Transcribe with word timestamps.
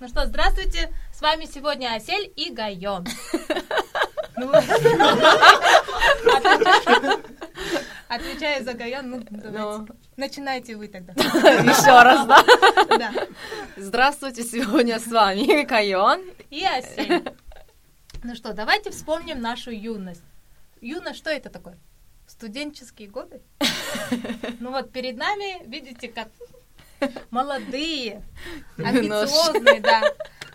Ну 0.00 0.08
что, 0.08 0.24
здравствуйте, 0.24 0.90
с 1.12 1.20
вами 1.20 1.44
сегодня 1.44 1.94
Асель 1.94 2.32
и 2.34 2.50
Гайон. 2.50 3.06
Ну, 4.38 4.50
Отвечаю 8.08 8.64
за 8.64 8.72
Гайон, 8.72 9.10
ну 9.10 9.22
давайте. 9.30 9.92
Начинайте 10.16 10.76
вы 10.76 10.88
тогда. 10.88 11.12
Еще 11.12 12.02
раз, 12.02 12.26
да? 12.26 12.42
Да. 12.96 13.12
Здравствуйте, 13.76 14.42
сегодня 14.42 14.98
с 14.98 15.06
вами 15.06 15.64
Кайон. 15.64 16.22
И 16.48 16.64
Асель. 16.64 17.22
Ну 18.22 18.34
что, 18.34 18.54
давайте 18.54 18.90
вспомним 18.92 19.42
нашу 19.42 19.70
юность. 19.70 20.24
Юность, 20.80 21.18
что 21.18 21.28
это 21.28 21.50
такое? 21.50 21.76
Студенческие 22.26 23.08
годы? 23.10 23.42
Ну 24.60 24.70
вот 24.70 24.92
перед 24.92 25.18
нами, 25.18 25.62
видите, 25.66 26.08
как 26.08 26.28
молодые, 27.30 28.22
амбициозные, 28.78 29.80
да. 29.80 30.02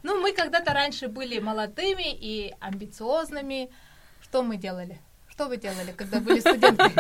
Ну, 0.04 0.22
мы 0.22 0.34
когда-то 0.34 0.74
раньше 0.74 1.08
были 1.08 1.40
молодыми 1.40 2.14
и 2.14 2.54
амбициозными. 2.60 3.70
Что 4.22 4.44
мы 4.44 4.58
делали? 4.58 5.00
Что 5.28 5.48
вы 5.48 5.58
делали, 5.58 5.92
когда 5.92 6.20
были 6.20 6.40
студенты? 6.40 6.92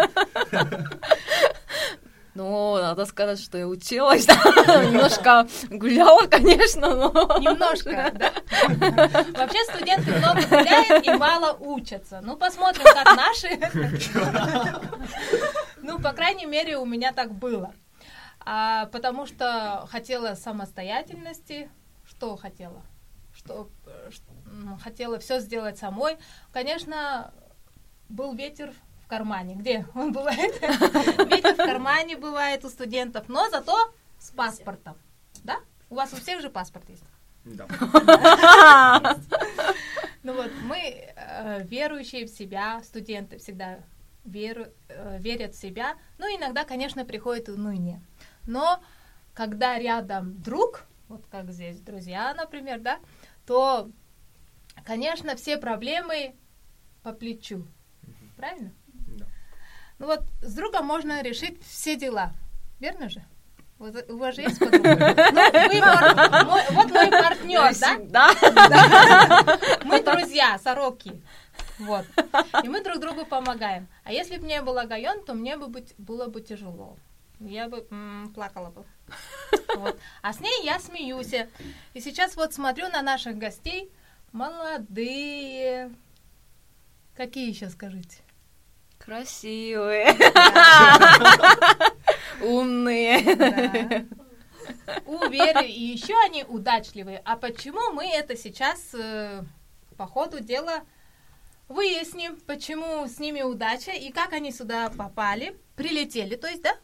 Ну, 2.35 2.75
надо 2.75 3.05
сказать, 3.05 3.39
что 3.39 3.57
я 3.57 3.65
училась, 3.65 4.25
да, 4.65 4.83
немножко 4.83 5.47
гуляла, 5.69 6.27
конечно, 6.27 6.93
но... 6.93 7.37
Немножко, 7.39 8.11
да? 8.13 8.31
Вообще 9.39 9.63
студенты 9.63 10.11
много 10.11 10.45
гуляют 10.45 11.07
и 11.07 11.11
мало 11.11 11.55
учатся. 11.57 12.19
Ну, 12.21 12.35
посмотрим, 12.35 12.83
как 12.83 13.15
наши. 13.15 13.57
Ну, 15.81 15.97
по 15.99 16.11
крайней 16.11 16.45
мере, 16.45 16.77
у 16.77 16.85
меня 16.85 17.13
так 17.13 17.31
было. 17.33 17.73
А, 18.45 18.85
потому 18.87 19.25
что 19.25 19.87
хотела 19.89 20.35
самостоятельности. 20.35 21.69
Что 22.05 22.35
хотела? 22.37 22.83
Что, 23.33 23.69
что 24.11 24.23
хотела 24.81 25.19
все 25.19 25.39
сделать 25.39 25.77
самой. 25.77 26.17
Конечно, 26.53 27.33
был 28.07 28.35
ветер 28.35 28.73
в 29.03 29.07
кармане. 29.07 29.55
Где 29.55 29.85
он 29.95 30.11
бывает? 30.11 30.61
Ветер 30.61 31.53
в 31.53 31.57
кармане 31.57 32.17
бывает 32.17 32.63
у 32.63 32.69
студентов, 32.69 33.27
но 33.27 33.49
зато 33.49 33.75
с 34.19 34.29
паспортом. 34.29 34.95
Да? 35.43 35.57
У 35.89 35.95
вас 35.95 36.13
у 36.13 36.17
всех 36.17 36.41
же 36.41 36.49
паспорт 36.49 36.87
есть? 36.89 37.03
Да. 37.45 37.67
Ну 40.23 40.33
вот, 40.33 40.51
мы 40.63 40.77
э, 41.15 41.63
верующие 41.65 42.25
в 42.25 42.29
себя, 42.29 42.81
студенты 42.83 43.37
всегда 43.37 43.77
веру, 44.23 44.65
э, 44.89 45.19
верят 45.19 45.53
в 45.53 45.59
себя. 45.59 45.93
Ну, 46.17 46.25
иногда, 46.25 46.63
конечно, 46.63 47.05
приходит 47.05 47.47
уныние. 47.47 48.01
Но 48.45 48.81
когда 49.33 49.77
рядом 49.79 50.41
друг, 50.41 50.85
вот 51.07 51.25
как 51.31 51.51
здесь 51.51 51.79
друзья, 51.79 52.33
например, 52.33 52.79
да, 52.79 52.99
то, 53.45 53.89
конечно, 54.85 55.35
все 55.35 55.57
проблемы 55.57 56.35
по 57.03 57.11
плечу. 57.13 57.65
Правильно? 58.37 58.71
Да. 58.93 59.25
Ну 59.99 60.05
вот 60.07 60.23
с 60.41 60.53
другом 60.53 60.85
можно 60.85 61.21
решить 61.21 61.61
все 61.63 61.95
дела. 61.95 62.33
Верно 62.79 63.09
же? 63.09 63.23
Вот 63.77 64.09
у 64.09 64.17
вас 64.17 64.35
же 64.35 64.41
есть 64.41 64.59
подруга? 64.59 64.95
Ну, 65.31 65.69
вы 65.69 65.81
пар- 65.81 66.45
мой- 66.45 66.63
вот 66.71 66.91
мой 66.91 67.09
партнер, 67.11 67.73
да? 67.79 67.99
Да. 68.09 69.59
Мы 69.83 70.01
друзья, 70.01 70.57
сороки. 70.59 71.21
Вот. 71.79 72.05
И 72.63 72.69
мы 72.69 72.81
друг 72.81 72.99
другу 72.99 73.25
помогаем. 73.25 73.87
А 74.05 74.13
если 74.13 74.37
бы 74.37 74.45
не 74.47 74.61
было 74.61 74.83
Гайон, 74.85 75.23
то 75.25 75.33
мне 75.33 75.57
бы 75.57 75.67
быть, 75.67 75.93
было 75.97 76.27
бы 76.27 76.39
тяжело. 76.39 76.97
Я 77.39 77.67
бы 77.67 77.85
м, 77.91 78.31
плакала 78.33 78.69
бы. 78.69 78.85
Вот. 79.75 79.99
А 80.21 80.33
с 80.33 80.39
ней 80.39 80.63
я 80.63 80.79
смеюсь. 80.79 81.33
И 81.93 81.99
сейчас 81.99 82.35
вот 82.35 82.53
смотрю 82.53 82.87
на 82.89 83.01
наших 83.01 83.37
гостей. 83.37 83.91
Молодые. 84.31 85.91
Какие 87.15 87.49
еще 87.49 87.69
скажите? 87.69 88.17
Красивые, 88.97 90.07
умные. 92.41 94.07
Уверены, 95.05 95.67
и 95.67 95.83
еще 95.83 96.13
они 96.25 96.43
удачливые. 96.43 97.21
А 97.23 97.35
почему 97.35 97.91
мы 97.91 98.07
это 98.07 98.35
сейчас 98.35 98.93
э, 98.93 99.43
по 99.97 100.07
ходу 100.07 100.39
дела 100.39 100.83
выясним, 101.67 102.37
почему 102.41 103.07
с 103.07 103.19
ними 103.19 103.41
удача 103.41 103.91
и 103.91 104.11
как 104.11 104.33
они 104.33 104.51
сюда 104.51 104.89
попали, 104.89 105.57
прилетели, 105.75 106.35
то 106.35 106.47
есть, 106.47 106.63
да? 106.63 106.75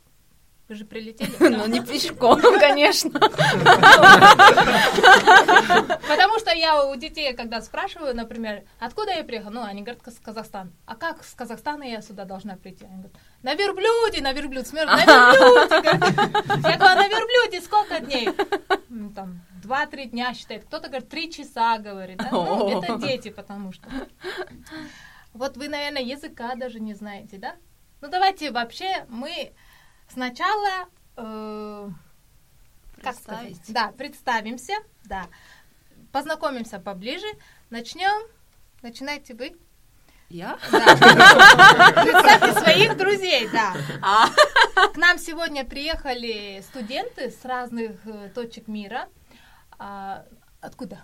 Вы 0.72 0.78
же 0.78 0.86
прилетели. 0.86 1.30
Ну, 1.50 1.68
не 1.68 1.82
пешком, 1.82 2.42
конечно. 2.59 3.20
Потому 6.08 6.40
что 6.40 6.52
я 6.52 6.86
у 6.86 6.96
детей, 6.96 7.34
когда 7.34 7.59
спрашиваю, 7.59 8.16
например, 8.16 8.64
откуда 8.80 9.12
я 9.12 9.26
приехала, 9.26 9.52
ну, 9.52 9.64
они 9.64 9.81
говорят, 9.81 10.02
с 10.08 10.18
Казахстана. 10.20 10.72
А 10.86 10.96
как 10.96 11.26
с 11.26 11.34
Казахстана 11.34 11.84
я 11.84 12.02
сюда 12.02 12.24
должна 12.24 12.56
прийти? 12.56 12.86
Они 12.86 12.94
говорят, 12.94 13.12
на 13.44 13.54
верблюде, 13.54 14.22
на 14.22 14.31
верблюд, 14.31 14.66
смерть, 14.66 14.88
на 14.88 15.04
верблюде. 15.04 15.76
Я 16.70 16.78
говорю, 16.78 16.86
«А 16.86 16.96
на 16.96 17.08
верблюде 17.10 17.60
сколько 17.60 18.00
дней? 18.00 18.30
Ну, 18.88 19.12
Там, 19.12 19.42
два-три 19.62 20.06
дня 20.06 20.34
считает. 20.34 20.64
Кто-то 20.64 20.88
говорит, 20.88 21.10
три 21.10 21.30
часа, 21.30 21.80
говорит. 21.80 22.16
да. 22.18 22.30
Ну, 22.31 22.81
это 22.81 22.96
дети, 22.96 23.30
потому 23.30 23.74
что. 23.74 23.90
Вот 25.34 25.58
вы, 25.58 25.68
наверное, 25.68 26.02
языка 26.02 26.56
даже 26.56 26.80
не 26.80 26.94
знаете, 26.94 27.38
да? 27.38 27.56
Ну, 28.00 28.08
давайте 28.10 28.52
вообще 28.52 29.06
мы 29.10 29.52
сначала... 30.12 30.88
э, 31.18 31.90
как 33.02 33.16
сказать? 33.16 33.62
Да, 33.70 33.92
представимся, 33.98 34.74
да. 35.06 35.28
Познакомимся 36.12 36.80
поближе. 36.80 37.28
Начнем. 37.70 38.28
Начинайте 38.82 39.34
вы. 39.34 39.58
Я? 40.30 40.58
Да. 40.72 42.04
Представьте 42.04 42.60
своих 42.60 42.98
друзей, 42.98 43.50
да. 43.50 43.76
А. 44.02 44.28
К 44.94 44.98
нам 44.98 45.18
сегодня 45.18 45.66
приехали 45.66 46.62
студенты 46.62 47.32
с 47.32 47.44
разных 47.44 48.06
э, 48.06 48.30
точек 48.34 48.68
мира. 48.68 49.10
А, 49.78 50.26
откуда? 50.62 51.04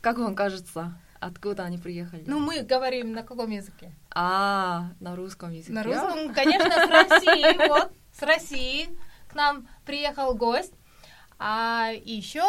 Как 0.00 0.18
вам 0.18 0.34
кажется, 0.34 0.98
откуда 1.20 1.64
они 1.64 1.78
приехали? 1.78 2.24
Ну, 2.26 2.40
мы 2.40 2.62
говорим 2.62 3.12
на 3.12 3.22
каком 3.22 3.50
языке? 3.50 3.92
А, 4.10 4.90
на 5.00 5.14
русском 5.14 5.50
языке. 5.50 5.72
На 5.72 5.82
русском, 5.82 6.34
конечно, 6.34 6.70
с 6.70 6.90
России. 6.90 7.68
Вот, 7.68 7.92
с 8.12 8.22
России 8.22 8.88
к 9.28 9.34
нам 9.34 9.68
приехал 9.84 10.34
гость. 10.34 10.72
А 11.38 11.90
еще 12.04 12.44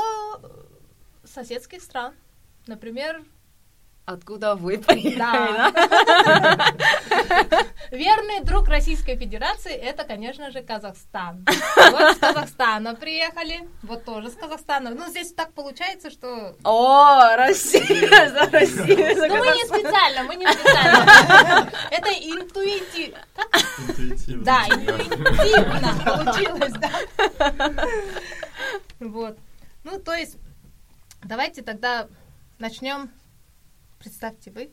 соседских 1.23 1.81
стран. 1.81 2.13
Например, 2.67 3.23
Откуда 4.05 4.55
вы 4.55 4.79
приехали? 4.79 5.17
Да. 5.17 5.71
Верный 7.91 8.41
друг 8.41 8.67
Российской 8.67 9.15
Федерации 9.15 9.73
это, 9.73 10.03
конечно 10.03 10.49
же, 10.51 10.61
Казахстан. 10.63 11.45
Вот 11.91 12.15
с 12.15 12.19
Казахстана 12.19 12.95
приехали, 12.95 13.69
вот 13.83 14.03
тоже 14.03 14.29
с 14.29 14.33
Казахстана. 14.33 14.89
Ну, 14.91 15.07
здесь 15.07 15.33
так 15.33 15.53
получается, 15.53 16.09
что... 16.09 16.55
О, 16.63 17.35
Россия, 17.35 18.29
за 18.29 18.49
Россию, 18.49 19.15
за 19.15 19.27
Ну, 19.27 19.37
мы 19.37 19.47
не 19.47 19.65
специально, 19.65 20.23
мы 20.23 20.35
не 20.35 20.47
специально. 20.47 21.71
Это? 21.91 22.09
Интуитивно. 22.09 23.19
Да, 24.43 24.65
интуитивно 24.67 25.93
получилось, 26.03 26.73
да. 26.73 26.89
Вот. 28.99 29.37
Ну, 29.83 29.99
то 29.99 30.13
есть, 30.13 30.37
давайте 31.23 31.61
тогда 31.61 32.07
начнем. 32.57 33.11
Представьте 34.01 34.49
вы. 34.49 34.71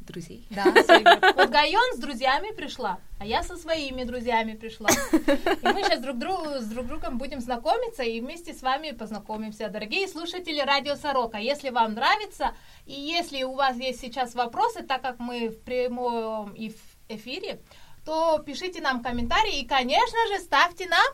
Друзей. 0.00 0.46
Да. 0.48 0.64
Вот 1.36 1.50
Гайон 1.50 1.94
с 1.94 1.98
друзьями 1.98 2.54
пришла, 2.56 2.98
а 3.18 3.26
я 3.26 3.42
со 3.42 3.58
своими 3.58 4.04
друзьями 4.04 4.54
пришла. 4.54 4.88
И 4.88 5.68
мы 5.68 5.82
сейчас 5.84 6.00
друг 6.00 6.16
другу, 6.16 6.60
с 6.60 6.64
друг 6.64 6.86
другом 6.86 7.18
будем 7.18 7.40
знакомиться 7.40 8.02
и 8.02 8.20
вместе 8.22 8.54
с 8.54 8.62
вами 8.62 8.92
познакомимся. 8.92 9.68
Дорогие 9.68 10.08
слушатели 10.08 10.60
Радио 10.60 10.96
Сорока, 10.96 11.36
если 11.36 11.68
вам 11.68 11.92
нравится, 11.92 12.54
и 12.86 12.94
если 12.94 13.42
у 13.42 13.52
вас 13.52 13.76
есть 13.76 14.00
сейчас 14.00 14.34
вопросы, 14.34 14.82
так 14.82 15.02
как 15.02 15.18
мы 15.18 15.50
в 15.50 15.62
прямом 15.62 16.54
и 16.54 16.70
в 16.70 16.80
эфире, 17.08 17.60
то 18.06 18.38
пишите 18.38 18.80
нам 18.80 19.02
комментарии 19.02 19.60
и, 19.60 19.66
конечно 19.66 20.18
же, 20.28 20.42
ставьте 20.42 20.88
нам 20.88 21.06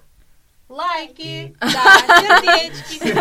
лайки, 0.69 1.55
да, 1.61 1.99
сердечки. 2.20 3.14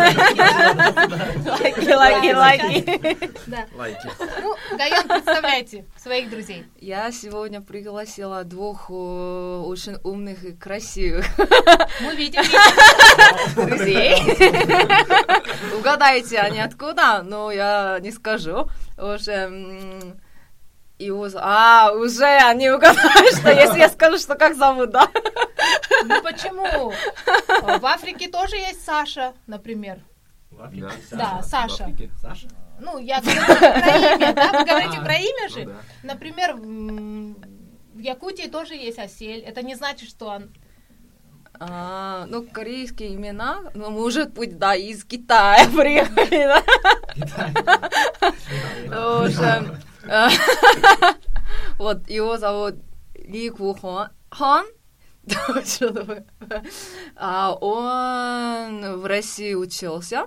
Лайки, 1.48 1.92
лайки, 1.92 2.32
лайки. 2.32 3.30
Да. 3.46 3.66
Лайки. 3.74 4.10
Ну, 4.40 4.56
Гайон, 4.76 5.08
представляйте 5.08 5.84
своих 5.96 6.30
друзей. 6.30 6.64
Я 6.80 7.12
сегодня 7.12 7.60
пригласила 7.60 8.44
двух 8.44 8.90
э, 8.90 8.92
очень 8.92 9.96
умных 10.02 10.44
и 10.44 10.52
красивых 10.52 11.26
Мы 12.00 12.14
видим, 12.16 12.42
видим. 12.42 13.66
друзей. 13.68 14.16
Угадайте, 15.78 16.38
они 16.38 16.60
откуда? 16.60 17.22
Но 17.22 17.50
я 17.50 17.98
не 18.00 18.10
скажу. 18.10 18.68
Уже... 18.96 20.14
И 21.04 21.10
уз- 21.10 21.36
А, 21.38 21.92
уже 21.92 22.24
они 22.24 22.70
угадают, 22.70 23.34
что 23.36 23.50
если 23.52 23.78
я 23.78 23.90
скажу, 23.90 24.16
что 24.18 24.36
как 24.36 24.54
зовут, 24.56 24.90
да? 24.90 25.06
Ну 26.06 26.22
почему? 26.22 26.92
В 27.78 27.86
Африке 27.86 28.28
тоже 28.28 28.56
есть 28.56 28.82
Саша, 28.84 29.34
например. 29.46 29.98
В 30.50 30.62
Африке 30.62 30.88
Да. 31.10 31.42
Саша. 31.42 31.90
Саша? 32.22 32.48
Ну, 32.80 32.98
я 32.98 33.20
говорю 33.20 33.40
про 33.46 33.96
имя, 34.14 34.32
да? 34.32 34.52
Вы 34.58 34.64
говорите 34.64 34.98
А, 34.98 35.04
про 35.04 35.14
имя 35.16 35.48
Ну 35.48 35.54
же? 35.54 35.64
да. 35.66 35.72
Например, 36.02 36.54
в 37.94 37.98
Якутии 37.98 38.48
тоже 38.48 38.74
есть 38.74 38.98
осель. 38.98 39.40
Это 39.40 39.62
не 39.62 39.74
значит, 39.74 40.08
что 40.08 40.26
он... 40.26 40.54
А, 41.60 42.24
ну, 42.28 42.42
корейские 42.50 43.14
имена, 43.14 43.58
ну, 43.74 43.90
может 43.90 44.32
быть, 44.32 44.58
да, 44.58 44.74
из 44.74 45.04
Китая 45.04 45.66
приехали, 45.76 46.46
да? 46.46 46.62
Э, 48.90 49.28
вот, 51.78 52.08
его 52.08 52.38
зовут 52.38 52.76
Ли 53.14 53.50
Ку 53.50 53.74
Хон. 53.74 54.08
Хон? 54.30 54.64
Что? 55.64 56.24
А 57.16 57.52
он 57.54 59.00
в 59.00 59.06
России 59.06 59.54
учился. 59.54 60.26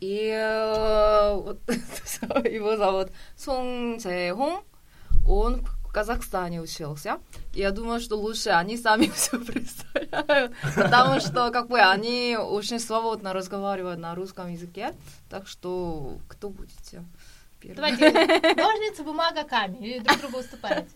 И 0.00 0.30
э, 0.32 1.34
вот, 1.34 1.60
его 2.44 2.76
зовут 2.76 3.08
Сон 3.36 3.98
Чэ-Хong. 3.98 4.62
Он 5.28 5.64
в 5.64 5.92
Казахстане 5.92 6.60
учился. 6.60 7.18
Я 7.54 7.70
думаю, 7.70 8.00
что 8.00 8.16
лучше 8.16 8.50
они 8.50 8.76
сами 8.76 9.06
все 9.14 9.38
представляют. 9.38 10.52
Потому 10.74 11.20
что, 11.20 11.50
как 11.50 11.68
бы, 11.68 11.80
они 11.80 12.36
очень 12.38 12.78
свободно 12.78 13.32
разговаривают 13.32 13.98
на 13.98 14.14
русском 14.14 14.52
языке. 14.52 14.94
Так 15.30 15.48
что, 15.48 16.18
кто 16.28 16.50
будете 16.50 17.02
первым? 17.74 17.96
Давайте, 17.98 18.54
ножницы, 18.62 19.02
бумага, 19.02 19.44
камень. 19.44 19.84
И 19.84 20.00
друг 20.00 20.20
другу 20.20 20.38
уступаете. 20.38 20.88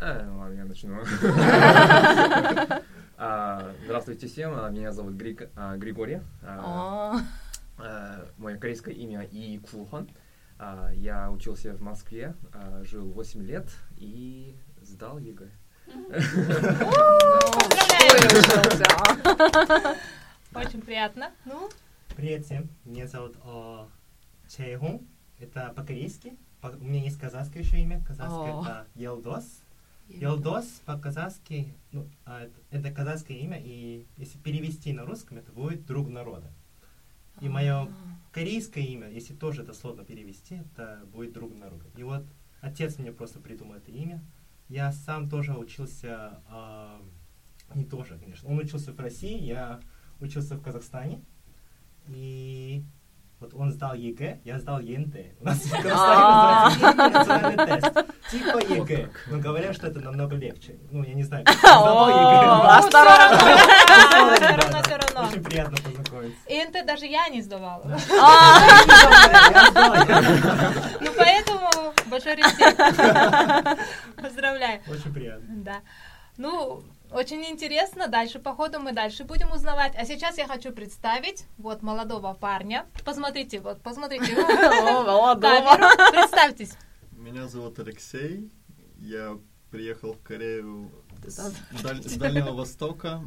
Э, 0.00 0.28
ладно, 0.28 0.54
я 0.54 0.64
начну. 0.64 1.02
А, 3.16 3.72
Здравствуйте 3.84 4.26
всем, 4.26 4.52
а, 4.54 4.68
меня 4.70 4.90
зовут 4.90 5.14
а, 5.54 5.76
Григорий. 5.76 6.20
Мое 8.36 8.56
корейское 8.58 8.92
имя 8.92 9.22
И 9.22 9.58
Кулхон. 9.58 10.10
А, 10.58 10.90
Я 10.94 11.30
учился 11.30 11.74
в 11.74 11.80
Москве, 11.80 12.34
жил 12.82 13.08
8 13.12 13.40
лет 13.44 13.68
и 13.96 14.56
сдал 14.82 15.18
ЕГЭ. 15.18 15.48
Очень 20.54 20.82
приятно. 20.82 21.30
Ну, 21.44 21.68
Привет 22.16 22.44
всем, 22.44 22.68
меня 22.84 23.06
зовут 23.06 23.36
Чэйхун, 24.48 25.06
это 25.44 25.72
по-корейски. 25.74 26.36
По- 26.60 26.68
У 26.68 26.84
меня 26.84 27.02
есть 27.02 27.18
казахское 27.18 27.62
еще 27.62 27.80
имя, 27.80 28.02
казахское 28.04 28.52
О. 28.52 28.62
это 28.62 28.86
Елдос. 28.94 29.62
Елдос 30.08 30.82
по-казахски, 30.84 31.72
ну, 31.92 32.06
а, 32.26 32.42
это, 32.42 32.54
это 32.70 32.90
казахское 32.90 33.38
имя, 33.38 33.58
и 33.62 34.06
если 34.18 34.38
перевести 34.38 34.92
на 34.92 35.04
русском, 35.06 35.38
это 35.38 35.50
будет 35.52 35.86
друг 35.86 36.08
народа. 36.08 36.52
И 37.40 37.48
мое 37.48 37.88
корейское 38.32 38.84
имя, 38.84 39.08
если 39.10 39.34
тоже 39.34 39.62
это 39.62 39.72
сложно 39.72 40.04
перевести, 40.04 40.56
это 40.56 41.02
будет 41.12 41.32
друг 41.32 41.54
народа. 41.54 41.84
И 41.96 42.02
вот 42.02 42.24
отец 42.60 42.98
мне 42.98 43.12
просто 43.12 43.40
придумал 43.40 43.74
это 43.74 43.90
имя. 43.90 44.22
Я 44.68 44.92
сам 44.92 45.28
тоже 45.28 45.56
учился, 45.56 46.42
а, 46.48 47.02
не 47.74 47.84
тоже, 47.84 48.18
конечно, 48.18 48.48
он 48.48 48.58
учился 48.58 48.92
в 48.92 49.00
России, 49.00 49.42
я 49.42 49.80
учился 50.20 50.56
в 50.56 50.62
Казахстане. 50.62 51.22
И 52.08 52.84
вот 53.44 53.54
он 53.54 53.70
сдал 53.72 53.94
ЕГЭ, 53.94 54.40
я 54.44 54.58
сдал 54.58 54.80
ЕНТ. 54.80 55.16
У 55.40 55.44
нас 55.44 55.58
в 55.64 55.74
А. 55.74 55.82
Казахстане 55.82 56.24
называется 56.74 57.18
национальный 57.18 57.66
тест. 57.66 57.94
Типа 58.30 58.58
ЕГЭ. 58.58 59.08
Но 59.28 59.38
говорят, 59.38 59.74
что 59.74 59.86
это 59.86 60.00
намного 60.00 60.34
легче. 60.36 60.76
Ну, 60.90 61.04
я 61.04 61.14
не 61.14 61.22
знаю, 61.22 61.44
как 61.46 61.56
сдавал 61.56 62.08
ЕГЭ. 62.08 62.18
О, 62.18 62.56
но- 62.56 62.62
а 62.64 62.78
осторожно. 62.78 63.36
все 64.34 64.56
равно, 64.56 64.82
все 64.82 64.96
равно. 64.96 65.28
Очень 65.30 65.44
приятно 65.44 65.76
познакомиться. 65.76 66.38
ЕНТ 66.48 66.86
даже 66.86 67.06
я 67.06 67.28
не 67.28 67.42
сдавала. 67.42 67.84
Ну, 71.00 71.10
поэтому 71.18 71.70
большой 72.06 72.36
респект. 72.36 72.78
Поздравляю. 74.16 74.80
Очень 74.88 75.12
приятно. 75.12 75.46
Да. 75.48 75.76
Ну, 76.36 76.82
очень 77.12 77.44
интересно. 77.44 78.08
Дальше, 78.08 78.38
по 78.40 78.54
ходу, 78.54 78.80
мы 78.80 78.92
дальше 78.92 79.24
будем 79.24 79.52
узнавать. 79.52 79.94
А 79.96 80.04
сейчас 80.04 80.36
я 80.38 80.46
хочу 80.46 80.72
представить 80.72 81.46
вот 81.58 81.82
молодого 81.82 82.34
парня. 82.34 82.86
Посмотрите, 83.04 83.60
вот, 83.60 83.80
посмотрите. 83.82 84.34
Молодого. 84.36 85.76
Представьтесь. 86.10 86.74
Меня 87.12 87.46
зовут 87.48 87.78
Алексей. 87.78 88.50
Я 88.98 89.38
приехал 89.70 90.12
в 90.14 90.22
Корею 90.22 90.90
с, 91.26 91.36
Да. 91.36 91.50
даль- 91.82 92.02
с 92.02 92.16
Дальнего 92.16 92.52
Востока. 92.52 93.22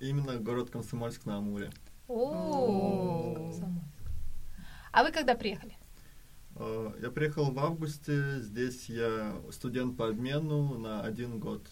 Именно 0.00 0.36
город 0.36 0.70
Комсомольск 0.70 1.24
на 1.24 1.38
Амуре. 1.38 1.70
О, 2.08 3.50
А 4.92 5.02
вы 5.02 5.10
когда 5.12 5.34
приехали? 5.34 5.76
Э, 6.56 6.92
Я 7.02 7.10
приехал 7.10 7.50
в 7.50 7.58
августе. 7.58 8.40
Здесь 8.40 8.88
я 8.88 9.34
студент 9.50 9.96
по 9.96 10.08
обмену 10.08 10.78
на 10.78 11.02
один 11.02 11.38
год. 11.38 11.66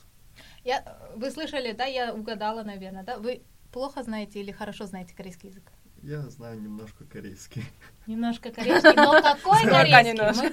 Я, 0.64 0.98
вы 1.16 1.30
слышали, 1.30 1.72
да, 1.72 1.84
я 1.84 2.14
угадала, 2.14 2.62
наверное, 2.62 3.02
да? 3.04 3.18
Вы 3.18 3.42
плохо 3.72 4.02
знаете 4.02 4.40
или 4.40 4.50
хорошо 4.52 4.86
знаете 4.86 5.14
корейский 5.14 5.48
язык? 5.50 5.64
Я 6.02 6.22
знаю 6.30 6.60
немножко 6.60 7.04
корейский. 7.04 7.62
Немножко 8.08 8.50
корейский, 8.50 8.92
но 8.96 9.22
какой 9.22 9.62
корейский? 9.62 10.18
Мы. 10.42 10.50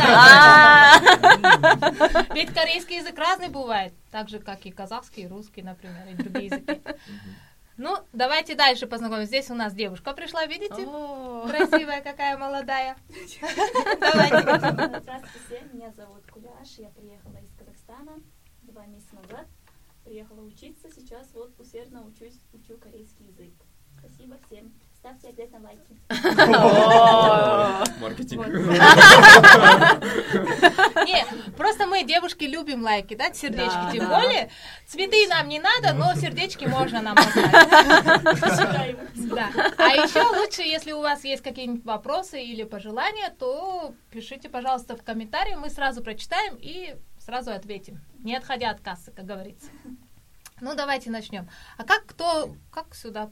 А, 0.00 1.00
Ведь 2.34 2.52
корейский 2.54 2.98
язык 2.98 3.18
разный 3.18 3.48
бывает, 3.48 3.92
так 4.12 4.28
же, 4.28 4.38
как 4.38 4.64
и 4.66 4.70
казахский, 4.70 5.26
русский, 5.26 5.62
например, 5.62 6.06
и 6.08 6.14
другие 6.14 6.46
языки. 6.46 6.80
Ну, 7.78 7.96
давайте 8.12 8.56
дальше 8.56 8.88
познакомимся. 8.88 9.28
Здесь 9.28 9.50
у 9.50 9.54
нас 9.54 9.72
девушка 9.72 10.12
пришла, 10.12 10.44
видите? 10.46 10.84
о. 10.84 11.46
Красивая 11.48 12.02
какая, 12.02 12.36
молодая. 12.36 12.96
Давайте. 14.00 15.00
Здравствуйте 15.00 15.38
всем, 15.46 15.76
меня 15.76 15.92
зовут 15.92 16.26
Куляш, 16.26 16.68
я 16.78 16.88
приехала 16.88 17.36
из 17.36 17.52
Казахстана 17.56 18.20
два 18.62 18.84
месяца 18.86 19.14
назад. 19.14 19.46
Приехала 20.04 20.40
учиться, 20.40 20.90
сейчас 20.90 21.32
вот 21.34 21.58
усердно 21.60 22.04
учусь, 22.04 22.40
учу 22.52 22.78
корейский 22.78 23.26
язык. 23.26 23.54
Спасибо 24.00 24.38
всем. 24.46 24.72
Ставьте 24.98 25.28
обязательно 25.28 25.60
лайки. 25.62 25.96
Маркетинг. 28.00 28.46
Не, 31.06 31.24
просто 31.52 31.86
мы, 31.86 32.02
девушки, 32.02 32.44
любим 32.44 32.82
лайки, 32.82 33.14
да, 33.14 33.32
сердечки. 33.32 33.92
Тем 33.92 34.08
более, 34.08 34.50
цветы 34.86 35.28
нам 35.28 35.46
не 35.48 35.60
надо, 35.60 35.94
но 35.94 36.14
сердечки 36.14 36.64
можно 36.64 37.00
нам 37.00 37.14
поставить. 37.16 38.98
Да. 39.28 39.50
А 39.76 39.90
еще 39.90 40.22
лучше, 40.22 40.62
если 40.62 40.92
у 40.92 41.00
вас 41.00 41.22
есть 41.22 41.42
какие-нибудь 41.42 41.84
вопросы 41.84 42.42
или 42.42 42.64
пожелания, 42.64 43.28
то 43.38 43.94
пишите, 44.10 44.48
пожалуйста, 44.48 44.96
в 44.96 45.04
комментарии, 45.04 45.54
мы 45.54 45.70
сразу 45.70 46.02
прочитаем 46.02 46.56
и 46.56 46.96
сразу 47.18 47.52
ответим, 47.52 48.00
не 48.20 48.34
отходя 48.34 48.70
от 48.70 48.80
кассы, 48.80 49.12
как 49.12 49.26
говорится. 49.26 49.70
Ну, 50.60 50.74
давайте 50.74 51.10
начнем. 51.10 51.48
А 51.76 51.84
как 51.84 52.06
кто, 52.06 52.54
как 52.72 52.94
сюда 52.94 53.30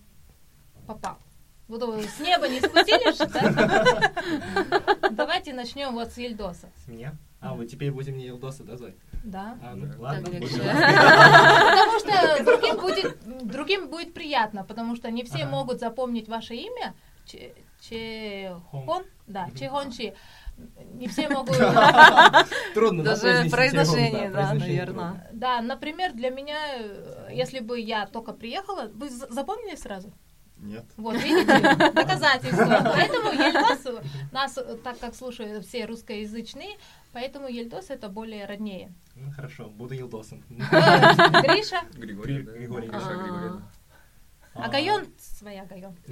попал? 0.87 1.19
Вот 1.69 1.83
с 2.05 2.21
неба 2.21 2.49
не 2.49 2.61
спустились, 2.61 3.19
же, 3.19 3.27
да? 3.27 4.13
Давайте 5.11 5.53
начнем 5.53 5.93
вот 5.95 6.13
с 6.13 6.19
Ельдоса. 6.19 6.69
С 6.85 6.89
меня? 6.89 7.15
А, 7.41 7.55
вот 7.55 7.67
теперь 7.69 7.91
будем 7.91 8.17
не 8.17 8.27
Елдоса, 8.27 8.63
да, 8.65 8.77
звать? 8.77 8.95
Да. 9.25 9.59
А, 9.63 9.75
ну, 9.75 9.87
ладно. 9.99 10.27
Потому 10.31 11.99
что 11.99 12.45
другим 12.45 12.77
будет, 12.77 13.19
другим 13.47 13.89
будет 13.89 14.15
приятно, 14.15 14.65
потому 14.65 14.97
что 14.97 15.11
не 15.11 15.25
все 15.25 15.45
могут 15.45 15.81
запомнить 15.81 16.29
ваше 16.29 16.55
имя. 16.55 16.95
Че- 17.27 17.53
Чехон, 17.81 19.05
да, 19.27 19.49
Чехончи. 19.59 20.15
Не 20.95 21.09
все 21.09 21.29
могут. 21.29 21.57
Трудно, 22.75 23.03
да, 23.05 23.11
Даже 23.17 23.51
произношение, 23.51 24.31
да, 24.31 24.55
наверное. 24.55 25.29
Да, 25.33 25.61
например, 25.61 26.13
для 26.15 26.31
меня, 26.31 26.57
э, 26.79 27.29
если 27.33 27.59
бы 27.61 27.79
я 27.79 28.07
только 28.07 28.33
приехала, 28.33 28.89
вы 28.95 29.11
за- 29.11 29.31
запомнили 29.31 29.77
сразу? 29.77 30.13
Нет. 30.59 30.85
Вот, 30.97 31.15
видите, 31.17 31.45
доказательства. 31.93 32.81
Поэтому 32.95 33.31
Ельдос, 33.33 34.03
нас, 34.33 34.59
так 34.83 34.99
как 34.99 35.15
слушают 35.15 35.65
все 35.67 35.85
русскоязычные, 35.85 36.77
поэтому 37.13 37.49
Ельдос 37.49 37.91
это 37.91 38.09
более 38.09 38.47
роднее. 38.47 38.93
Ну, 39.15 39.31
хорошо, 39.33 39.69
буду 39.69 39.95
Елдосом. 39.95 40.43
Э, 40.51 40.55
Гриша, 41.43 41.83
Григорий. 41.95 42.43
Григорий. 42.43 42.89
Гриша, 42.89 43.15
Григорий, 43.15 43.61
а 44.59 44.69
Гайон 44.71 45.07
своя 45.19 45.67
Гайон. 45.67 45.95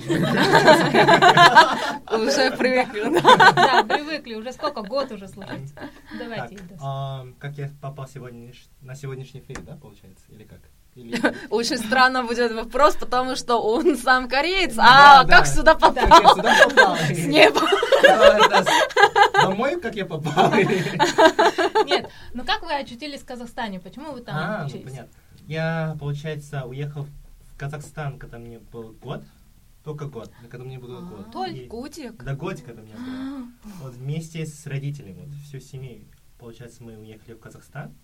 Уже 2.11 2.51
привыкли. 2.57 3.21
Да, 3.55 3.83
привыкли, 3.85 4.35
уже 4.35 4.53
сколько, 4.53 4.83
год 4.83 5.11
уже 5.13 5.29
слушать. 5.29 5.73
Давайте, 6.19 6.57
Ильдос. 6.57 6.79
а, 6.83 7.27
как 7.39 7.57
я 7.57 7.71
попал 7.81 8.07
сегодня 8.07 8.53
на 8.83 8.95
сегодняшний 8.95 9.41
эфир, 9.41 9.63
да, 9.63 9.77
получается? 9.77 10.27
Или 10.29 10.45
как? 10.45 10.61
Или... 10.95 11.21
Очень 11.51 11.79
странно 11.79 12.25
будет 12.25 12.53
вопрос, 12.53 12.95
потому 12.97 13.35
что 13.37 13.57
он 13.61 13.97
сам 13.97 14.29
кореец. 14.29 14.75
Да, 14.75 15.21
А 15.21 15.25
да. 15.25 15.37
как 15.39 15.47
сюда 15.47 15.75
Как 15.75 15.97
я 15.97 16.07
попал? 16.07 16.37
сюда 16.37 16.55
попал? 16.69 16.97
С 17.11 17.27
неба. 17.27 17.61
Да, 18.03 18.65
Домой, 19.43 19.81
как 19.81 19.95
я 19.97 20.07
попал? 20.07 20.53
Нет, 21.87 22.11
ну 22.33 22.45
как 22.45 22.63
вы 22.63 22.75
очутились 22.75 23.21
в 23.21 23.25
Казахстане? 23.27 23.81
Почему 23.81 24.13
вы 24.13 24.21
там 24.21 24.37
А, 24.37 24.61
ну 24.63 24.67
учились? 24.67 24.85
понятно. 24.85 25.13
Я, 25.47 25.97
получается, 25.99 26.65
уехал 26.65 27.03
в 27.05 27.57
Казахстан, 27.59 28.19
когда 28.19 28.39
мне 28.39 28.59
был 28.59 28.93
год. 29.03 29.23
Только 29.85 30.07
год, 30.07 30.31
когда 30.51 30.65
мне 30.65 30.79
был 30.79 31.01
год. 31.07 31.31
Толь, 31.31 31.59
И- 31.59 31.67
Годик. 31.67 32.23
Да, 32.23 32.35
годик, 32.35 32.65
когда 32.65 32.81
мне 32.83 32.95
было. 32.95 33.47
Вот 33.83 33.93
вместе 33.95 34.47
с 34.47 34.67
родителями, 34.67 35.25
вот 35.27 35.35
всю 35.47 35.61
семью, 35.61 36.05
получается, 36.39 36.83
мы 36.83 36.97
уехали 36.97 37.35
в 37.35 37.39
Казахстан. 37.41 37.95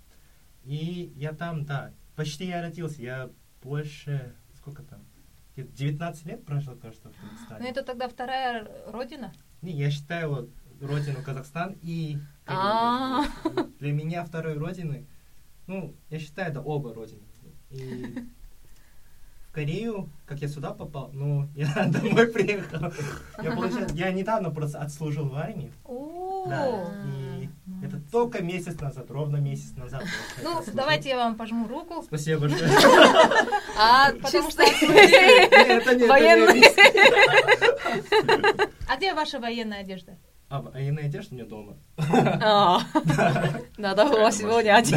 И 0.64 1.10
я 1.16 1.32
там, 1.32 1.64
да, 1.64 1.92
почти 2.20 2.44
я 2.48 2.60
родился, 2.60 3.00
я 3.00 3.30
больше, 3.62 4.34
сколько 4.58 4.82
там, 4.82 4.98
где-то 5.56 5.72
19 5.72 6.26
лет 6.26 6.44
прожил, 6.44 6.76
кажется, 6.76 7.08
в 7.08 7.12
Ну 7.22 7.28
Казахстане. 7.30 7.70
это 7.70 7.82
тогда 7.82 8.10
вторая 8.10 8.68
родина? 8.88 9.32
Не, 9.62 9.72
я 9.72 9.90
считаю 9.90 10.28
вот 10.28 10.50
родину 10.82 11.22
Казахстан 11.24 11.78
и 11.80 12.18
А. 12.46 13.24
Для 13.78 13.92
меня 13.94 14.22
второй 14.22 14.58
родины, 14.58 15.06
ну, 15.66 15.94
я 16.10 16.18
считаю, 16.18 16.50
это 16.50 16.60
оба 16.60 16.92
родины. 16.92 17.22
И 17.70 18.04
в 19.48 19.52
Корею, 19.52 20.10
как 20.26 20.40
я 20.42 20.48
сюда 20.48 20.72
попал, 20.74 21.08
ну, 21.14 21.48
я 21.54 21.86
домой 21.88 22.26
приехал. 22.26 22.92
Я, 23.42 23.52
получается, 23.56 23.96
я 23.96 24.12
недавно 24.12 24.50
просто 24.50 24.78
отслужил 24.78 25.26
в 25.30 25.34
армии. 25.36 25.72
Да, 26.50 26.84
и 27.39 27.39
это 27.82 28.00
только 28.10 28.42
месяц 28.42 28.78
назад, 28.80 29.10
ровно 29.10 29.36
месяц 29.36 29.76
назад. 29.76 30.02
Ну, 30.42 30.62
давайте 30.72 31.10
я 31.10 31.16
вам 31.16 31.36
пожму 31.36 31.66
руку. 31.68 32.02
Спасибо 32.02 32.40
большое. 32.42 32.70
А, 33.78 34.12
Потому 34.12 34.50
Военный. 36.08 36.60
риск. 36.60 36.78
А 38.88 38.96
где 38.96 39.14
ваша 39.14 39.38
военная 39.40 39.80
одежда? 39.80 40.18
А 40.48 40.60
военная 40.62 41.04
одежда 41.04 41.34
у 41.34 41.38
меня 41.38 41.46
дома. 41.46 41.76
А, 41.96 42.80
Надо 43.78 44.04
было 44.06 44.32
сегодня 44.32 44.76
одеть. 44.76 44.96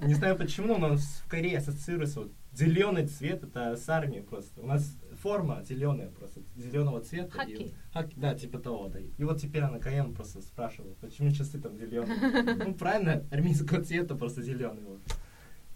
Не 0.00 0.14
знаю 0.14 0.36
почему, 0.36 0.76
но 0.78 0.86
у 0.86 0.90
нас 0.90 1.22
в 1.24 1.28
Корее 1.30 1.58
ассоциируется 1.58 2.20
вот 2.20 2.32
зеленый 2.52 3.06
цвет, 3.06 3.44
это 3.44 3.76
с 3.76 3.88
армией 3.88 4.22
просто. 4.22 4.60
У 4.60 4.66
нас 4.66 4.96
форма 5.22 5.62
зеленая 5.62 6.10
просто, 6.10 6.40
зеленого 6.56 7.00
цвета. 7.00 7.28
И 7.28 7.30
Хаки. 7.38 7.56
вот- 7.64 7.72
хаки, 7.92 8.14
да, 8.20 8.34
типа 8.34 8.58
того, 8.58 8.88
да. 8.88 8.98
И 8.98 9.24
вот 9.24 9.40
теперь 9.40 9.62
она 9.62 9.78
Каен 9.78 10.14
просто 10.14 10.40
спрашивала, 10.42 10.94
почему 11.00 11.30
часы 11.30 11.60
там 11.60 11.76
зеленые. 11.78 12.18
Ну, 12.66 12.74
правильно, 12.74 13.24
армейского 13.30 13.82
цвета 13.84 14.14
просто 14.16 14.42
зеленый 14.42 14.82
вот. 14.84 15.00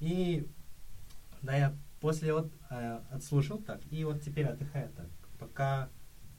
И, 0.00 0.46
да, 1.42 1.56
я 1.56 1.76
после 2.00 2.32
вот 2.34 2.50
э, 2.70 3.00
отслужил 3.10 3.58
так, 3.58 3.80
и 3.90 4.04
вот 4.04 4.20
теперь 4.22 4.46
отдыхаю 4.46 4.90
так. 4.90 5.08
Пока, 5.38 5.88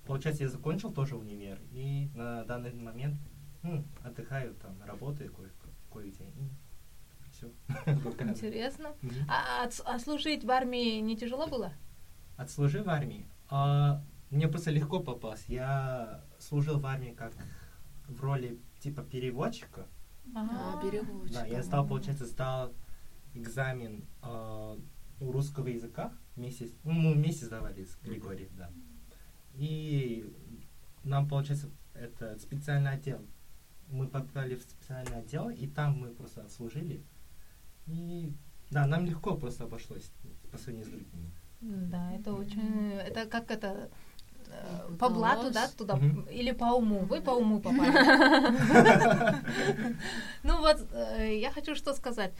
получается, 0.05 0.43
я 0.43 0.49
закончил 0.49 0.91
тоже 0.91 1.15
универ, 1.15 1.59
и 1.71 2.09
на 2.13 2.43
данный 2.43 2.73
момент 2.73 3.17
м, 3.63 3.85
отдыхаю 4.03 4.53
там, 4.55 4.75
работаю 4.85 5.31
кое- 5.31 5.51
кое-где. 5.91 6.25
И 6.25 7.31
все. 7.31 7.47
Интересно. 8.29 8.95
А, 9.27 9.65
отс- 9.65 9.81
а 9.85 9.97
служить 9.99 10.43
в 10.43 10.51
армии 10.51 10.99
не 10.99 11.15
тяжело 11.17 11.47
было? 11.47 11.73
Отслужил 12.37 12.83
в 12.83 12.89
армии. 12.89 13.27
А, 13.49 14.03
мне 14.29 14.47
просто 14.47 14.71
легко 14.71 14.99
попасть. 14.99 15.49
Я 15.49 16.23
служил 16.39 16.79
в 16.79 16.85
армии 16.85 17.11
как 17.13 17.33
в 18.07 18.21
роли 18.21 18.59
типа 18.79 19.01
переводчика. 19.03 19.87
А, 20.35 20.81
переводчик. 20.81 21.33
Да, 21.33 21.45
я 21.45 21.63
сдал, 21.63 21.87
получается, 21.87 22.25
сдал 22.25 22.73
экзамен 23.33 24.05
а, 24.21 24.77
ну, 25.19 25.31
русского 25.31 25.67
языка 25.67 26.13
с- 26.35 26.73
ну, 26.83 26.91
мы 26.91 27.13
вместе 27.13 27.45
сдавали 27.45 27.83
с 27.83 27.97
Григорием, 28.03 28.49
да. 28.55 28.69
И 29.55 30.31
нам, 31.03 31.27
получается, 31.27 31.69
это 31.93 32.37
специальный 32.39 32.91
отдел. 32.91 33.25
Мы 33.89 34.07
попали 34.07 34.55
в 34.55 34.61
специальный 34.61 35.17
отдел, 35.17 35.49
и 35.49 35.65
там 35.67 35.97
мы 35.97 36.09
просто 36.09 36.41
отслужили. 36.43 37.03
И 37.87 38.31
да, 38.69 38.85
нам 38.85 39.05
легко 39.05 39.35
просто 39.35 39.63
обошлось 39.63 40.11
по 40.51 40.57
сравнению 40.57 40.87
с 40.87 40.91
другими. 40.93 41.31
Да, 41.61 42.11
это 42.13 42.33
очень... 42.33 42.93
Это 42.93 43.25
как 43.25 43.49
это... 43.51 43.89
э, 44.47 44.95
По 44.99 45.09
блату, 45.09 45.51
да, 45.51 45.67
туда? 45.77 45.95
Мгм. 45.95 46.27
Или 46.31 46.51
по 46.51 46.65
уму? 46.75 46.99
Вы 47.05 47.21
по 47.21 47.31
уму 47.31 47.59
попали. 47.61 47.91
Ну 50.43 50.57
вот, 50.59 50.77
э, 50.93 51.37
я 51.39 51.51
хочу 51.51 51.75
что 51.75 51.93
сказать. 51.93 52.33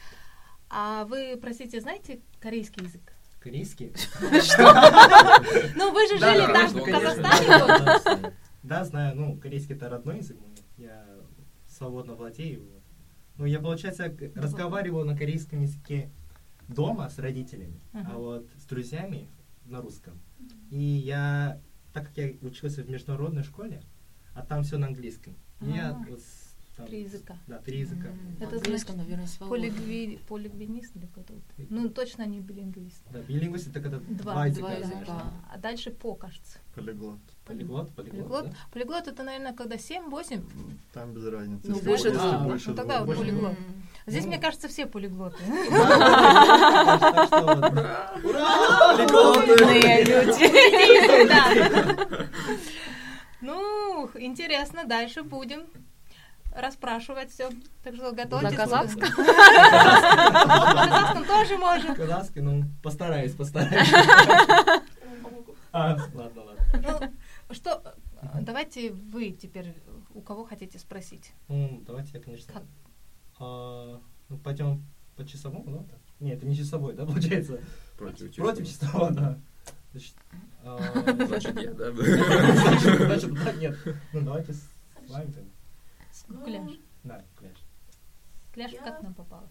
А 0.69 1.05
вы, 1.05 1.38
простите, 1.41 1.79
знаете 1.81 2.19
корейский 2.39 2.83
язык? 2.83 3.01
Корейский? 3.39 3.91
Ну, 5.75 5.91
вы 5.93 6.07
же 6.07 6.17
жили 6.17 6.45
там, 6.53 6.67
в. 6.67 6.83
Казахстане. 6.83 8.33
Да, 8.63 8.83
знаю, 8.83 9.15
ну, 9.15 9.38
корейский 9.38 9.75
это 9.75 9.89
родной 9.89 10.17
язык 10.17 10.38
мой. 10.41 10.50
Я 10.77 11.05
свободно 11.67 12.15
владею 12.15 12.59
его. 12.63 12.81
Ну, 13.38 13.45
я, 13.45 13.59
получается, 13.59 14.09
к- 14.09 14.31
разговаривал 14.36 15.05
на 15.05 15.15
корейском 15.17 15.62
языке 15.62 16.09
дома 16.67 17.09
с 17.09 17.19
родителями, 17.19 17.79
Ага. 17.93 18.12
а 18.13 18.17
вот 18.17 18.47
с 18.57 18.65
друзьями 18.65 19.29
на 19.65 19.81
русском. 19.81 20.19
И 20.69 20.77
я, 20.81 21.59
так 21.93 22.07
как 22.07 22.17
я 22.17 22.33
учился 22.41 22.83
в 22.83 22.89
международной 22.89 23.43
школе, 23.43 23.81
а 24.33 24.45
там 24.45 24.63
все 24.63 24.77
на 24.77 24.88
английском. 24.88 25.36
И 25.62 25.69
я 25.69 25.89
А. 25.91 26.05
вот 26.09 26.19
с- 26.21 26.47
там- 26.75 26.86
Три 26.86 27.01
языка. 27.01 27.36
Да, 27.47 27.57
три 27.57 27.79
языка. 27.79 28.09
Это 28.39 28.55
Это 28.57 28.69
значит 28.69 28.95
наверное, 28.95 29.25
свободно. 29.25 29.65
Полигви... 29.65 30.19
Полигвинист 30.27 30.95
или 30.95 31.07
кто-то? 31.07 31.33
Ну, 31.71 31.89
точно 31.89 32.27
не 32.27 32.39
билингвист. 32.39 33.01
Да, 33.12 33.19
билингвист 33.24 33.67
это 33.69 33.79
когда 33.81 33.97
Два, 33.97 34.33
два 34.33 34.45
языка. 34.45 34.67
два 34.67 34.75
языка. 34.77 35.05
да. 35.07 35.33
А 35.51 35.57
дальше 35.57 35.89
по, 35.89 36.13
кажется. 36.13 36.59
Полиглот. 36.75 37.17
Полиглот, 37.45 37.95
полиглот, 37.95 38.27
Полиглот. 38.27 38.45
да? 38.51 38.55
Полиглот 38.71 39.07
это, 39.07 39.24
наверное, 39.24 39.53
когда 39.53 39.75
7-8. 39.77 40.43
Там 40.93 41.13
без 41.15 41.25
разницы. 41.25 41.67
Ну, 41.67 41.81
больше 41.81 42.09
если 42.09 42.19
двух. 42.19 42.43
больше 42.43 42.69
Ну, 42.69 42.75
тогда 42.75 43.03
полиглот. 43.03 43.53
М. 43.57 43.83
Здесь, 44.07 44.23
Ну. 44.23 44.29
мне 44.29 44.39
кажется, 44.39 44.67
все 44.69 44.85
полиглоты. 44.85 45.43
Ура! 48.23 48.95
Полиглоты! 48.95 50.03
Люди. 50.03 50.47
Ну, 53.41 54.09
интересно, 54.15 54.85
дальше 54.85 55.23
будем 55.23 55.63
расспрашивать 56.55 57.31
все. 57.31 57.49
Так 57.83 57.95
что 57.95 58.11
готовьтесь. 58.13 58.49
На 58.51 58.55
казахском? 58.55 59.01
На 59.25 60.87
казахском 60.87 61.25
тоже 61.25 61.57
можем. 61.57 61.93
Казахский, 61.95 62.41
ну, 62.41 62.63
постараюсь, 62.81 63.33
постараюсь. 63.33 63.89
А, 65.71 65.97
ладно, 66.15 66.43
ладно. 66.43 67.11
Ну, 67.49 67.53
что, 67.53 67.83
э, 68.21 68.39
давайте 68.41 68.91
вы 68.91 69.31
теперь 69.31 69.75
у 70.15 70.21
кого 70.21 70.45
хотите 70.45 70.79
спросить? 70.79 71.33
Ну, 71.49 71.83
давайте 71.85 72.11
я, 72.13 72.19
конечно... 72.23 72.53
Ну, 74.48 74.54
пойдем 74.54 74.84
по 75.18 75.25
часовому, 75.25 75.63
да? 75.72 75.77
так? 75.80 76.00
Нет, 76.22 76.38
это 76.38 76.46
не 76.48 76.56
часовой, 76.56 76.94
да, 76.94 77.06
получается? 77.06 77.60
Против 77.98 78.34
Против 78.36 78.66
часового, 78.68 79.12
да. 79.12 79.38
Значит, 79.92 80.13
а, 80.63 80.77
Значит, 81.25 81.62
я, 81.62 81.74
да? 81.74 81.92
значит, 81.92 83.34
да, 83.34 83.54
нет. 83.54 83.77
Ну, 84.13 84.22
давайте 84.22 84.54
с 84.54 84.70
вами 85.10 85.32
тогда. 85.32 86.44
Куляш. 86.46 86.72
Да, 87.04 87.22
Кляш. 87.38 87.58
Кляш 88.54 88.72
Я- 88.72 88.82
как 88.82 89.04
нам 89.04 89.13
попала? 89.13 89.50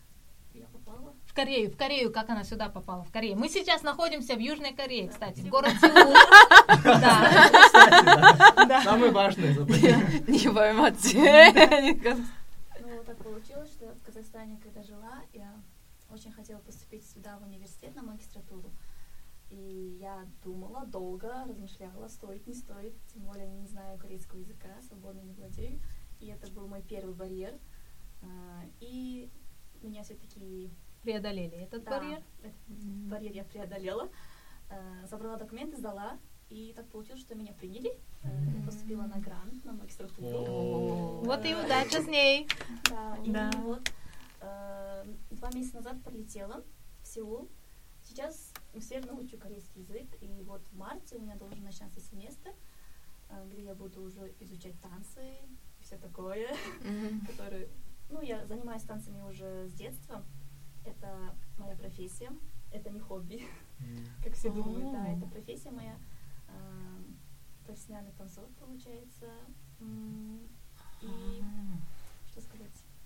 Я 0.55 0.67
попала. 0.67 1.13
В 1.27 1.35
Корею, 1.35 1.71
в 1.71 1.77
Корею, 1.77 2.11
как 2.13 2.31
она 2.31 2.45
сюда 2.45 2.69
попала? 2.71 3.05
В 3.05 3.11
Корею. 3.13 3.37
Мы 3.37 3.49
сейчас 3.51 3.83
находимся 3.83 4.35
в 4.37 4.39
Южной 4.39 4.73
Корее, 4.73 5.09
кстати, 5.09 5.41
в 5.41 5.49
город 5.49 5.73
Сеул. 5.81 6.15
Да. 6.85 8.81
Самое 8.85 9.11
важное 9.13 9.53
забыли. 9.53 9.95
Не 10.27 10.51
поймать. 10.51 11.15
Так 13.07 13.19
получилось, 13.19 13.71
что 13.71 13.95
в 13.95 14.03
Казахстане, 14.03 14.59
когда 14.63 14.83
жила, 14.83 15.23
я 15.33 15.63
очень 16.11 16.33
хотела 16.33 16.59
поступить 16.59 17.07
сюда 17.07 17.39
в 17.39 17.45
университет 17.45 17.95
на 17.95 18.03
магистратуру. 18.03 18.71
И 19.49 19.99
я 20.01 20.27
думала 20.43 20.85
долго, 20.87 21.45
размышляла, 21.45 22.09
стоит, 22.09 22.47
не 22.49 22.55
стоит, 22.55 22.95
тем 23.13 23.23
более 23.23 23.49
не 23.49 23.67
знаю 23.67 23.97
корейского 23.99 24.41
языка, 24.41 24.69
свободно 24.83 25.21
не 25.21 25.35
владею. 25.35 25.81
И 26.19 26.27
это 26.27 26.51
был 26.51 26.67
мой 26.67 26.83
первый 26.83 27.15
барьер. 27.15 27.55
А, 28.23 28.65
И 28.81 29.31
меня 29.83 30.03
все-таки 30.03 30.71
Преодолели 31.03 31.57
этот 31.59 31.85
да, 31.85 31.91
барьер. 32.01 32.23
этот 32.43 32.69
барьер 33.09 33.33
я 33.33 33.45
преодолела. 33.45 34.09
А, 34.69 35.07
Забрала 35.07 35.37
документы, 35.37 35.77
сдала. 35.77 36.19
И 36.49 36.73
так 36.77 36.87
получилось, 36.89 37.21
что 37.21 37.35
меня 37.35 37.53
приняли. 37.53 37.99
А, 38.25 38.29
Я 38.29 38.65
поступила 38.65 39.03
на 39.03 39.19
грант, 39.21 39.65
на 39.65 39.73
магистратуру. 39.73 41.23
Вот 41.25 41.45
и 41.45 41.55
удача 41.55 42.03
с 42.03 42.07
ней. 42.09 42.49
Да, 42.91 43.17
и 43.25 43.31
Да. 43.31 43.51
вот 43.63 43.91
э, 44.41 45.05
два 45.31 45.51
месяца 45.53 45.77
назад 45.77 46.03
прилетела 46.05 46.65
в 47.03 47.07
Сеул. 47.07 47.49
Сейчас 48.03 48.53
усердно 48.75 49.15
учу 49.15 49.37
корейский 49.39 49.83
язык, 49.83 50.07
и 50.21 50.43
вот 50.43 50.67
в 50.69 50.77
марте 50.77 51.17
у 51.17 51.21
меня 51.21 51.35
должен 51.37 51.63
начаться 51.65 52.01
семестр, 52.01 52.51
э, 53.31 53.49
где 53.51 53.65
я 53.65 53.75
буду 53.75 54.03
уже 54.03 54.33
изучать 54.41 54.79
танцы 54.81 55.21
и 55.79 55.83
все 55.83 55.97
такое, 55.99 56.49
которые... 57.27 57.69
Ну, 58.09 58.21
я 58.23 58.47
занимаюсь 58.47 58.83
танцами 58.83 59.21
уже 59.23 59.67
с 59.69 59.73
детства. 59.73 60.25
Это 60.85 61.35
моя 61.59 61.75
профессия, 61.75 62.31
это 62.73 62.91
не 62.91 63.01
хобби, 63.01 63.43
как 64.25 64.35
все 64.35 64.53
думают. 64.53 64.93
Да, 64.93 65.09
это 65.09 65.27
профессия 65.27 65.71
моя. 65.73 65.97
э, 66.49 67.03
Профессиональный 67.67 68.13
танцор, 68.13 68.45
получается. 68.61 69.27
И? 71.03 71.43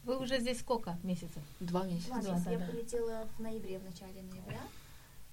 Вы 0.04 0.18
уже 0.18 0.38
здесь 0.40 0.60
сколько 0.60 0.98
месяцев? 1.02 1.42
Два 1.60 1.84
месяца. 1.84 2.08
Два 2.08 2.18
месяца. 2.32 2.44
да, 2.44 2.50
Я 2.52 2.58
да. 2.58 2.66
прилетела 2.66 3.28
в 3.36 3.40
ноябре, 3.42 3.78
в 3.78 3.84
начале 3.84 4.22
ноября. 4.22 4.60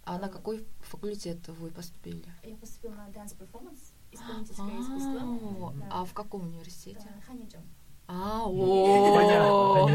А 0.03 0.17
на 0.19 0.29
какой 0.29 0.65
факультет 0.81 1.45
вы 1.47 1.69
поступили? 1.69 2.23
Я 2.43 2.55
поступила 2.55 2.93
на 2.93 3.07
Dance 3.09 3.35
Performance, 3.37 3.91
исполнительское 4.11 4.79
искусство. 4.79 5.69
А, 5.69 5.73
Да. 5.73 5.87
А 5.91 6.05
в 6.05 6.13
каком 6.13 6.43
университете? 6.43 6.99
Да, 7.03 7.21
Ханичжон. 7.27 7.61
А, 8.09 8.43
о, 8.45 9.89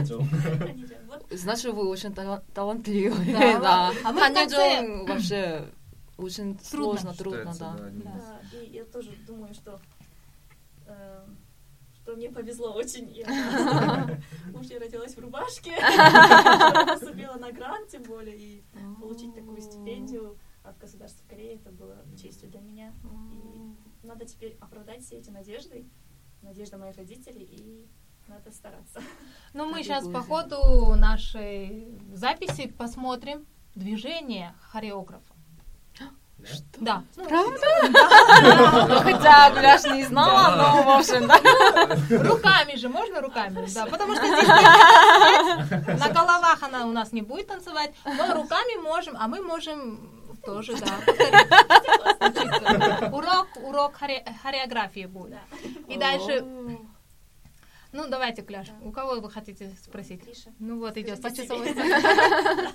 Значит, 1.31 1.73
вы 1.73 1.89
очень 1.89 2.13
тала- 2.13 2.43
талантливые. 2.55 3.59
Да. 3.59 3.91
А 4.05 4.13
вообще 4.13 5.67
очень 6.19 6.59
сложно, 6.63 7.15
трудно, 7.15 7.55
да. 7.59 7.75
да, 7.79 8.41
и 8.61 8.71
я 8.71 8.85
тоже 8.85 9.11
думаю, 9.27 9.55
что 9.55 9.81
что 12.03 12.17
мне 12.17 12.31
повезло 12.31 12.73
очень. 12.73 13.11
Я 13.11 13.27
уж 14.55 14.67
я 14.67 14.81
родилась 14.81 15.15
в 15.15 15.21
рубашке, 15.21 15.73
поступила 16.87 17.35
на 17.35 17.53
грант, 17.53 17.89
тем 17.89 18.03
более, 18.03 18.37
и 18.37 18.65
получить 19.01 19.35
такую 19.35 19.61
стипендию 19.61 20.39
от 20.65 20.79
государства 20.79 21.27
Кореи, 21.29 21.57
это 21.57 21.71
было 21.71 22.05
честью 22.21 22.49
для 22.51 22.61
меня. 22.61 22.93
И 23.33 24.07
надо 24.07 24.25
теперь 24.25 24.57
оправдать 24.61 25.05
все 25.05 25.19
эти 25.19 25.31
надежды, 25.31 25.89
надежды 26.43 26.77
моих 26.77 26.97
родителей, 26.97 27.45
и 27.45 27.89
надо 28.29 28.51
стараться. 28.53 29.01
Ну, 29.53 29.71
мы 29.71 29.83
сейчас 29.83 30.09
по 30.09 30.21
ходу 30.23 30.95
нашей 30.97 31.99
записи 32.13 32.69
посмотрим 32.69 33.47
движение 33.75 34.55
хореографа. 34.61 35.32
Да? 36.79 37.03
Да. 37.17 37.25
Ну, 37.25 39.01
Хотя 39.01 39.51
Гуляш 39.51 39.85
не 39.85 40.05
знала, 40.05 40.57
но, 40.57 40.83
в 40.83 40.89
общем, 40.99 41.27
да. 41.29 41.39
Руками 42.29 42.77
же, 42.77 42.89
можно 42.89 43.21
руками? 43.21 43.67
Да, 43.75 43.87
потому 43.87 44.15
что 44.17 44.27
здесь 44.27 44.49
нет, 44.49 45.99
на 46.01 46.09
головах 46.09 46.63
она 46.63 46.87
у 46.87 46.93
нас 46.93 47.13
не 47.13 47.23
будет 47.23 47.47
танцевать, 47.49 47.93
но 48.05 48.35
руками 48.35 48.81
можем, 48.83 49.17
а 49.19 49.29
мы 49.29 49.41
можем 49.43 50.37
тоже, 50.45 50.75
да. 50.77 50.99
Урок, 53.13 53.49
урок 53.63 53.95
хоре- 54.01 54.25
хореографии 54.43 55.07
будет. 55.07 55.39
И 55.89 55.97
дальше, 55.97 56.45
ну 57.93 58.09
давайте, 58.09 58.43
Кляш, 58.43 58.69
у 58.83 58.91
кого 58.91 59.21
вы 59.21 59.31
хотите 59.31 59.71
спросить? 59.85 60.23
Ну 60.59 60.79
вот 60.81 60.97
идет 60.97 61.21
по 61.23 61.29
Скажите 61.31 61.43
часовой 61.43 61.69
себе. 61.69 61.83
стрелке. 61.99 62.69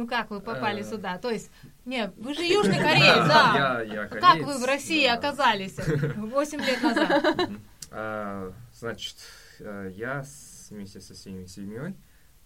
Ну 0.00 0.06
как 0.08 0.30
вы 0.30 0.40
попали 0.40 0.80
Э. 0.80 0.84
сюда? 0.84 1.18
То 1.18 1.28
есть, 1.30 1.50
не, 1.84 2.10
вы 2.16 2.32
же 2.32 2.42
Южный 2.42 2.78
Кореец, 2.78 3.28
да. 3.28 3.82
Я, 3.82 4.02
я 4.02 4.06
Как 4.06 4.38
вы 4.38 4.56
в 4.56 4.64
России 4.64 5.06
да. 5.06 5.12
оказались 5.12 5.76
8 6.16 6.60
лет 6.62 6.82
назад? 6.82 7.50
А, 7.90 8.50
Значит, 8.72 9.16
э, 9.58 9.90
я 9.94 10.24
вместе 10.70 11.02
со 11.02 11.12
всей 11.12 11.46
семьей 11.46 11.94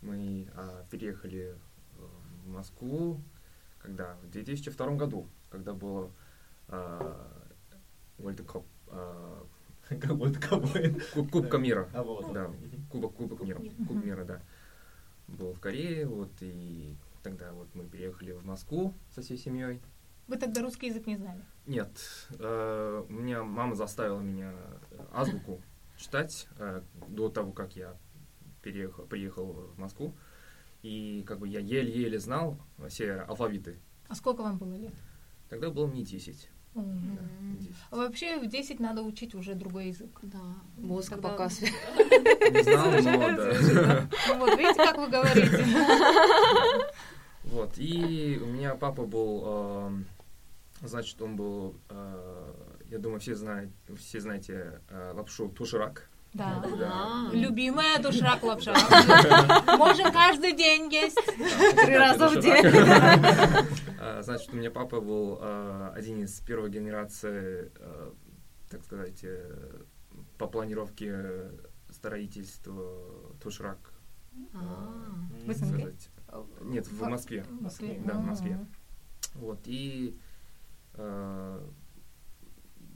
мы 0.00 0.48
а, 0.56 0.84
переехали 0.90 1.54
э, 1.54 1.56
в 2.44 2.48
Москву, 2.48 3.20
когда 3.78 4.16
в 4.24 4.30
2002 4.30 4.86
году, 4.96 5.28
когда 5.48 5.74
было 5.74 6.10
World 8.18 8.44
Cup, 8.46 8.64
а, 8.88 9.46
ковбой. 10.00 10.34
Куб- 11.14 11.30
Кубка 11.30 11.58
мира. 11.58 11.88
А 11.94 12.02
вот. 12.02 12.32
Да, 12.32 12.50
Кубок, 12.90 13.14
Кубок 13.14 13.42
мира. 13.42 13.60
Кубок 13.86 14.04
мира, 14.04 14.24
да. 14.24 14.40
Был 15.28 15.52
в 15.54 15.60
Корее, 15.60 16.06
вот, 16.06 16.32
и 16.40 16.96
тогда 17.24 17.52
вот 17.52 17.74
мы 17.74 17.84
переехали 17.84 18.32
в 18.32 18.44
Москву 18.44 18.94
со 19.10 19.22
всей 19.22 19.38
семьей. 19.38 19.80
Вы 20.28 20.36
тогда 20.36 20.62
русский 20.62 20.86
язык 20.86 21.06
не 21.06 21.16
знали? 21.16 21.42
Нет, 21.66 21.90
э, 22.38 23.04
у 23.08 23.12
меня 23.12 23.42
мама 23.42 23.74
заставила 23.74 24.20
меня 24.20 24.54
азбуку 25.12 25.60
читать 25.96 26.46
э, 26.58 26.82
до 27.08 27.28
того, 27.30 27.52
как 27.52 27.76
я 27.76 27.96
переехал, 28.62 29.04
приехал 29.06 29.46
в 29.74 29.78
Москву. 29.78 30.14
И 30.82 31.24
как 31.26 31.38
бы 31.38 31.48
я 31.48 31.60
еле-еле 31.60 32.18
знал 32.18 32.58
все 32.88 33.14
алфавиты. 33.20 33.78
А 34.08 34.14
сколько 34.14 34.42
вам 34.42 34.58
было 34.58 34.74
лет? 34.74 34.92
Тогда 35.48 35.70
было 35.70 35.86
мне 35.86 36.02
10. 36.02 36.50
Мгм. 36.74 37.16
да, 37.16 37.22
10. 37.60 37.74
А 37.90 37.96
Вообще 37.96 38.38
в 38.38 38.46
10 38.46 38.80
надо 38.80 39.02
учить 39.02 39.34
уже 39.34 39.54
другой 39.54 39.88
язык. 39.88 40.18
Да, 40.22 40.40
мозг 40.76 41.10
Когда- 41.10 41.28
пока 41.30 41.44
Не 41.44 42.62
знал, 42.62 42.90
но 42.90 43.00
да. 43.00 44.08
Ну 44.28 44.38
вот, 44.38 44.58
видите, 44.58 44.74
как 44.74 44.98
вы 44.98 45.08
говорите? 45.08 45.64
Вот, 47.54 47.78
и 47.78 48.36
у 48.42 48.46
меня 48.46 48.74
папа 48.74 49.04
был, 49.04 49.44
эм, 49.46 50.06
значит, 50.82 51.22
он 51.22 51.36
был, 51.36 51.76
э, 51.88 52.52
я 52.90 52.98
думаю, 52.98 53.20
все 53.20 53.36
знают, 53.36 53.70
все 53.96 54.18
знаете 54.18 54.80
э, 54.88 55.12
лапшу 55.14 55.48
тушрак. 55.50 56.10
Да. 56.32 56.64
Да. 56.76 57.28
Любимая 57.32 58.00
доширак 58.00 58.42
лапша. 58.42 58.74
Можем 59.78 60.12
каждый 60.12 60.52
день 60.56 60.92
есть. 60.92 61.24
Три 61.24 61.96
раза 61.96 62.28
в 62.28 62.40
день. 62.40 62.66
А, 64.00 64.20
Значит, 64.24 64.52
у 64.52 64.56
меня 64.56 64.72
папа 64.72 65.00
был 65.00 65.38
э, 65.40 65.92
один 65.94 66.24
из 66.24 66.40
первой 66.40 66.70
генерации, 66.70 67.70
э, 67.78 68.10
так 68.68 68.82
сказать, 68.82 69.20
э, 69.22 69.84
по 70.38 70.48
планировке 70.48 71.52
строительства 71.88 73.36
тушрак. 73.40 73.92
А, 74.54 75.14
В 75.46 75.52
СНГ? 75.52 75.92
Нет, 76.62 76.86
в 76.88 77.02
Москве. 77.08 77.44
В 77.44 77.62
Москве. 77.62 78.00
Да, 78.04 78.14
в 78.14 78.24
Москве. 78.24 78.58
Вот, 79.34 79.60
и... 79.66 80.16
э, 80.94 81.60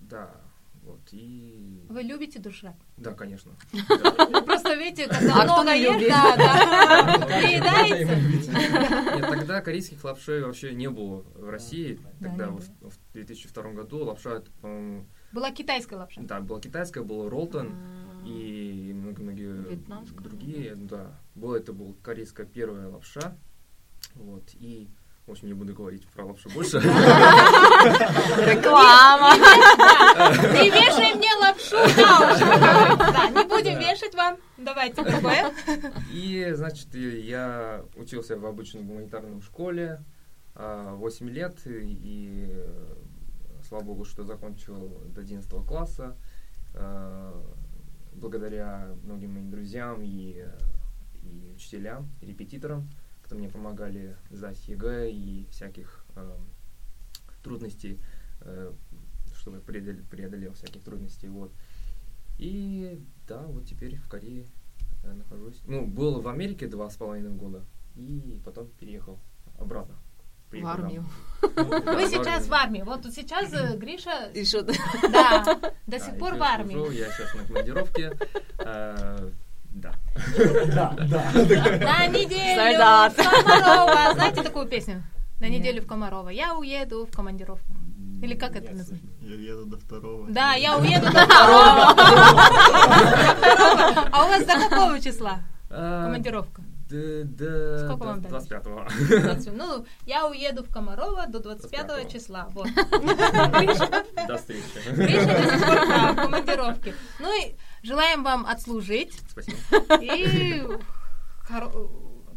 да, 0.03 0.41
вот, 0.83 1.01
и... 1.13 1.85
Вы 1.89 2.03
любите 2.03 2.39
доширак? 2.39 2.77
Да, 2.97 3.13
конечно. 3.13 3.53
Ну, 3.73 4.43
Просто 4.45 4.75
видите, 4.75 5.05
А 5.05 5.15
когда 5.15 5.45
кто 5.45 5.63
много 5.63 5.77
любит? 5.77 6.09
да, 6.09 6.37
да. 6.37 7.43
Нет, 9.17 9.29
тогда 9.29 9.61
корейских 9.61 10.03
лапшей 10.03 10.43
вообще 10.43 10.75
не 10.75 10.89
было 10.89 11.25
в 11.35 11.51
России. 11.51 12.01
Да, 12.21 12.29
Тогда 12.29 12.51
в, 12.51 12.61
в 12.61 13.13
2002 13.13 13.63
году 13.73 14.05
лапша, 14.05 14.43
по-моему, 14.63 15.07
Была 15.33 15.51
китайская 15.51 15.97
лапша. 15.97 16.23
да, 16.23 16.41
была 16.41 16.61
китайская, 16.61 17.03
был 17.03 17.29
ролтон 17.29 17.73
а. 17.73 18.08
И 18.25 18.93
многие 18.95 19.53
Вьетнамская. 19.53 20.21
другие, 20.21 20.75
да. 20.75 21.19
Было 21.35 21.57
это 21.57 21.73
был 21.73 21.97
корейская 22.03 22.47
первая 22.47 22.89
лапша, 22.89 23.37
вот, 24.15 24.51
и, 24.55 24.89
в 25.27 25.31
общем, 25.33 25.49
не 25.49 25.55
буду 25.55 25.75
говорить 25.75 26.07
про 26.09 26.25
лапшу 26.25 26.49
больше. 26.51 26.79
Реклама. 28.39 29.35
Не 30.55 30.71
вешай 30.71 31.15
мне 31.15 31.35
лапшу. 31.41 31.77
Да, 31.97 33.29
не 33.31 33.45
будем 33.47 33.79
вешать 33.79 34.15
вам. 34.15 34.37
Давайте 34.57 35.03
другое. 35.05 35.53
И, 36.13 36.53
значит, 36.55 36.95
я 36.95 37.85
учился 37.97 38.37
в 38.37 38.47
обычной 38.47 38.83
гуманитарной 38.83 39.41
школе 39.43 40.03
8 40.55 41.29
лет, 41.31 41.59
и, 41.67 42.53
слава 43.69 43.85
богу, 43.85 44.05
что 44.05 44.25
закончил 44.25 45.03
до 45.15 45.21
11 45.21 45.49
класса. 45.67 46.17
Благодаря 48.21 48.97
многим 49.05 49.35
моим 49.35 49.51
друзьям 49.51 50.03
и, 50.03 50.45
и 51.23 51.53
учителям, 51.55 52.11
и 52.21 52.27
репетиторам, 52.27 52.89
которые 53.23 53.45
мне 53.45 53.53
помогали 53.53 54.17
сдать 54.31 54.67
ЕГЭ 54.67 55.11
и 55.11 55.47
всяких 55.51 56.05
э, 56.17 56.37
трудностей, 57.43 58.01
э, 58.41 58.73
чтобы 59.35 59.61
преодолел, 59.61 60.05
преодолел 60.11 60.53
всяких 60.55 60.83
трудностей. 60.83 61.29
Вот. 61.29 61.53
И 62.39 63.01
да, 63.29 63.43
вот 63.43 63.67
теперь 63.67 63.97
в 63.97 64.09
Корее 64.09 64.47
э, 65.05 65.13
нахожусь. 65.13 65.61
Ну, 65.67 65.87
был 65.87 66.21
в 66.21 66.29
Америке 66.29 66.67
два 66.67 66.91
с 66.91 66.97
половиной 66.97 67.33
года, 67.33 67.65
и 67.95 68.41
потом 68.45 68.69
переехал 68.81 69.19
обратно. 69.59 69.97
В 70.51 70.67
армию. 70.67 71.05
Вы 71.41 72.07
в 72.07 72.11
сейчас 72.11 72.49
в 72.49 72.53
армии. 72.55 72.83
Вот 72.83 73.05
сейчас 73.15 73.53
э, 73.53 73.77
Гриша, 73.77 74.31
Еще 74.35 74.63
да, 74.63 75.73
до 75.87 75.99
сих 76.01 76.19
пор 76.19 76.35
в 76.35 76.43
армии. 76.43 76.93
Я 76.95 77.07
сейчас 77.13 77.35
на 77.35 77.45
командировке. 77.45 78.19
Э, 78.59 79.29
Да. 79.75 79.93
Да, 80.75 80.95
да. 81.09 81.31
На 81.33 82.07
неделю 82.09 83.11
в 83.11 83.45
Комарова. 83.45 84.15
Знаете 84.15 84.43
такую 84.43 84.67
песню? 84.67 85.03
На 85.41 85.49
неделю 85.49 85.83
в 85.83 85.87
Комарова. 85.87 86.31
Я 86.31 86.55
уеду 86.57 87.07
в 87.07 87.15
командировку. 87.15 87.73
Или 88.23 88.35
как 88.35 88.57
это 88.57 88.73
называется? 88.73 89.07
Я 89.21 89.35
еду 89.37 89.67
до 89.67 89.77
второго. 89.79 90.27
Да, 90.29 90.55
я 90.55 90.77
уеду 90.79 91.07
до 91.07 91.25
второго. 91.25 91.95
До 91.95 92.03
второго. 92.03 92.41
А 94.13 94.25
у 94.25 94.29
вас 94.29 94.45
до 94.45 94.55
какого 94.69 94.99
числа 95.01 95.39
Э, 95.71 96.03
командировка? 96.05 96.63
Д- 96.89 97.25
д- 97.25 97.79
Сколько 97.87 98.05
вам 98.05 98.21
дали? 98.23 98.35
25-го. 98.37 99.21
20. 99.21 99.53
Ну, 99.57 99.87
я 100.07 100.27
уеду 100.27 100.63
в 100.65 100.71
Комарова 100.73 101.27
до 101.27 101.41
25 101.41 101.87
25-го. 101.87 102.09
числа. 102.11 102.49
Вот. 102.51 102.69
До 104.27 104.37
встречи. 104.37 104.65
Гриша 104.93 105.27
до 105.27 105.87
да, 105.87 106.15
командировке. 106.15 106.95
Ну 107.21 107.31
и 107.43 107.55
желаем 107.83 108.23
вам 108.25 108.47
отслужить 108.47 109.13
Спасибо. 109.31 109.57
и 110.01 110.67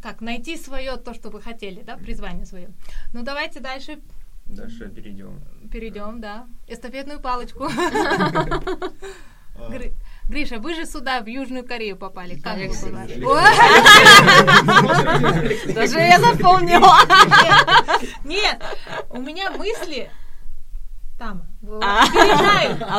как 0.01 0.21
найти 0.21 0.57
свое 0.57 0.97
то, 0.97 1.13
что 1.13 1.29
вы 1.29 1.41
хотели, 1.41 1.81
да, 1.83 1.95
призвание 1.97 2.45
свое. 2.45 2.69
Ну 3.13 3.23
давайте 3.23 3.59
дальше 3.59 3.99
Дальше 4.45 4.89
перейдем. 4.89 5.39
перейдем, 5.71 6.19
да, 6.19 6.47
эстафетную 6.67 7.19
палочку. 7.19 7.69
А, 9.67 9.69
Гри- 9.69 9.93
Гриша, 10.27 10.59
вы 10.59 10.73
же 10.75 10.85
сюда, 10.85 11.21
в 11.21 11.27
Южную 11.27 11.65
Корею 11.65 11.97
попали. 11.97 12.35
Как 12.39 12.57
вы 12.57 12.69
попали? 12.69 13.21
Даже 15.73 15.99
я 15.99 16.19
запомнила. 16.19 16.97
Нет, 18.23 18.63
у 19.09 19.19
меня 19.21 19.51
мысли 19.51 20.09
там 21.17 21.43
А. 21.81 22.03
опережают, 22.05 22.79
да, 22.79 22.95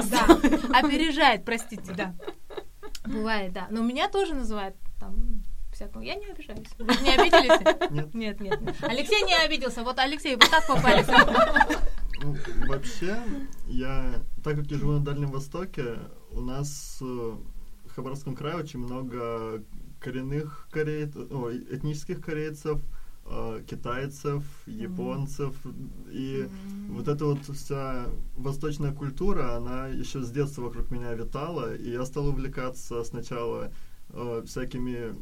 опережает, 0.79 1.44
простите, 1.44 1.92
да. 1.92 2.14
Бывает, 3.05 3.53
да. 3.53 3.66
Но 3.70 3.83
меня 3.83 4.09
тоже 4.09 4.35
называют 4.35 4.77
там 5.01 5.42
всякого. 5.72 6.03
Я 6.03 6.14
не 6.14 6.27
обижаюсь. 6.27 6.68
Вы 6.79 6.94
не 7.03 7.11
обиделись? 7.14 7.90
Нет. 7.90 8.14
Нет, 8.14 8.40
нет. 8.40 8.61
нет. 8.61 8.77
Алексей 8.83 9.22
не 9.25 9.35
обиделся. 9.35 9.83
Вот, 9.83 9.98
Алексей, 9.98 10.37
вы 10.37 10.42
как 10.48 10.64
попали? 10.68 11.05
Ну, 12.22 12.37
вообще, 12.68 13.16
я, 13.66 14.20
так 14.44 14.55
как 14.57 14.66
я 14.66 14.79
живу 14.79 14.92
на 14.92 15.01
Дальнем 15.01 15.33
Востоке, 15.33 15.98
у 16.34 16.40
нас 16.40 16.98
э, 17.00 17.04
в 17.84 17.94
Хабаровском 17.94 18.34
крае 18.34 18.56
очень 18.56 18.80
много 18.80 19.62
коренных 20.00 20.68
корейцев, 20.70 21.30
ой, 21.30 21.58
этнических 21.70 22.20
корейцев, 22.20 22.80
э, 23.26 23.62
китайцев, 23.68 24.44
японцев. 24.66 25.54
И 26.10 26.48
вот 26.88 27.08
эта 27.08 27.24
вот 27.24 27.40
вся 27.54 28.06
восточная 28.36 28.92
культура, 28.92 29.56
она 29.56 29.88
еще 29.88 30.22
с 30.22 30.30
детства 30.30 30.62
вокруг 30.62 30.90
меня 30.90 31.12
витала, 31.14 31.74
и 31.74 31.90
я 31.90 32.04
стал 32.04 32.28
увлекаться 32.28 33.04
сначала 33.04 33.70
э, 34.10 34.42
всякими 34.46 35.14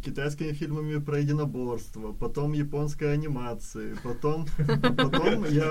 китайскими 0.00 0.52
фильмами 0.52 0.98
про 0.98 1.18
единоборство, 1.18 2.12
потом 2.12 2.52
японской 2.52 3.12
анимацией, 3.12 3.96
потом, 4.02 4.46
потом 4.96 5.44
я, 5.44 5.70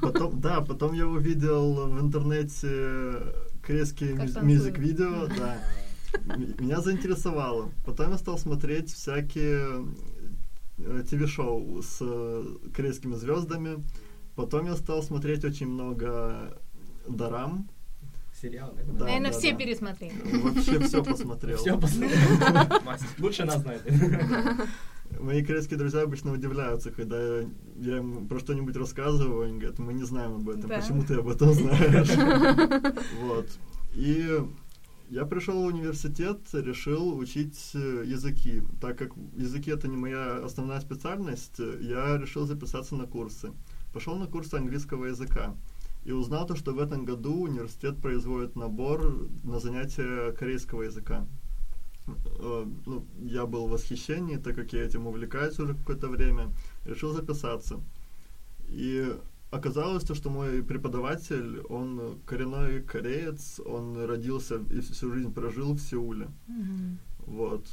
потом, 0.00 0.40
да, 0.40 0.60
потом 0.62 0.94
я 0.94 1.06
увидел 1.06 1.88
в 1.88 2.00
интернете 2.00 3.34
корейские 3.68 4.14
мюзик-видео, 4.42 5.26
да, 5.38 5.58
меня 6.58 6.80
заинтересовало. 6.80 7.70
Потом 7.84 8.12
я 8.12 8.18
стал 8.18 8.38
смотреть 8.38 8.90
всякие 8.92 9.86
э, 10.78 11.02
ТВ-шоу 11.08 11.82
с 11.82 11.98
э, 12.00 12.44
корейскими 12.74 13.14
звездами. 13.14 13.84
Потом 14.34 14.66
я 14.66 14.74
стал 14.76 15.02
смотреть 15.02 15.44
очень 15.44 15.68
много 15.68 16.58
дарам. 17.06 17.68
Сериал, 18.40 18.72
Да, 18.74 19.04
Наверное, 19.04 19.32
да, 19.32 19.38
все 19.38 19.52
да. 19.52 19.58
пересмотрели. 19.58 20.14
Вообще 20.42 20.80
все 20.80 21.04
посмотрел. 21.12 21.58
Все 21.58 21.78
посмотрел. 21.78 22.18
Лучше 23.18 23.44
нас 23.44 23.60
знает. 23.60 23.82
Мои 25.20 25.42
корейские 25.44 25.78
друзья 25.78 26.02
обычно 26.02 26.32
удивляются, 26.32 26.90
когда 26.90 27.40
я, 27.76 27.98
им 27.98 28.28
про 28.28 28.38
что-нибудь 28.38 28.76
рассказываю, 28.76 29.46
они 29.46 29.58
говорят, 29.58 29.78
мы 29.78 29.92
не 29.92 30.04
знаем 30.04 30.36
об 30.36 30.48
этом, 30.48 30.68
Да. 30.68 30.80
почему 30.80 31.02
ты 31.02 31.14
об 31.14 31.28
этом 31.28 31.52
знаешь? 31.52 32.08
Вот. 33.22 33.48
И 33.94 34.40
я 35.10 35.24
пришел 35.24 35.62
в 35.62 35.66
университет, 35.66 36.40
решил 36.52 37.16
учить 37.16 37.70
э, 37.74 38.04
языки. 38.06 38.62
Так 38.80 38.98
как 38.98 39.12
языки 39.36 39.70
это 39.70 39.88
не 39.88 39.96
моя 39.96 40.44
основная 40.44 40.80
специальность, 40.80 41.58
я 41.58 42.18
решил 42.18 42.46
записаться 42.46 42.94
на 42.94 43.06
курсы. 43.06 43.52
Пошел 43.92 44.16
на 44.16 44.26
курсы 44.26 44.54
английского 44.54 45.06
языка. 45.06 45.56
И 46.04 46.12
узнал 46.12 46.46
то, 46.46 46.54
что 46.56 46.72
в 46.72 46.78
этом 46.78 47.04
году 47.04 47.42
университет 47.42 47.96
производит 48.00 48.54
набор 48.54 49.28
на 49.42 49.58
занятия 49.58 50.32
корейского 50.32 50.82
языка. 50.82 51.26
Э, 52.38 52.66
ну, 52.86 53.04
я 53.20 53.46
был 53.46 53.66
в 53.66 53.70
восхищении, 53.70 54.36
так 54.36 54.54
как 54.54 54.72
я 54.72 54.84
этим 54.84 55.06
увлекаюсь 55.06 55.58
уже 55.58 55.74
какое-то 55.74 56.08
время, 56.08 56.50
решил 56.84 57.12
записаться. 57.12 57.80
И 58.68 59.14
оказалось 59.50 60.04
то, 60.04 60.14
что 60.14 60.30
мой 60.30 60.62
преподаватель, 60.62 61.60
он 61.68 62.18
коренной 62.26 62.82
кореец, 62.82 63.60
он 63.64 64.04
родился 64.04 64.60
и 64.70 64.80
всю 64.80 65.12
жизнь 65.12 65.32
прожил 65.32 65.74
в 65.74 65.80
Сеуле. 65.80 66.28
Вот. 67.26 67.66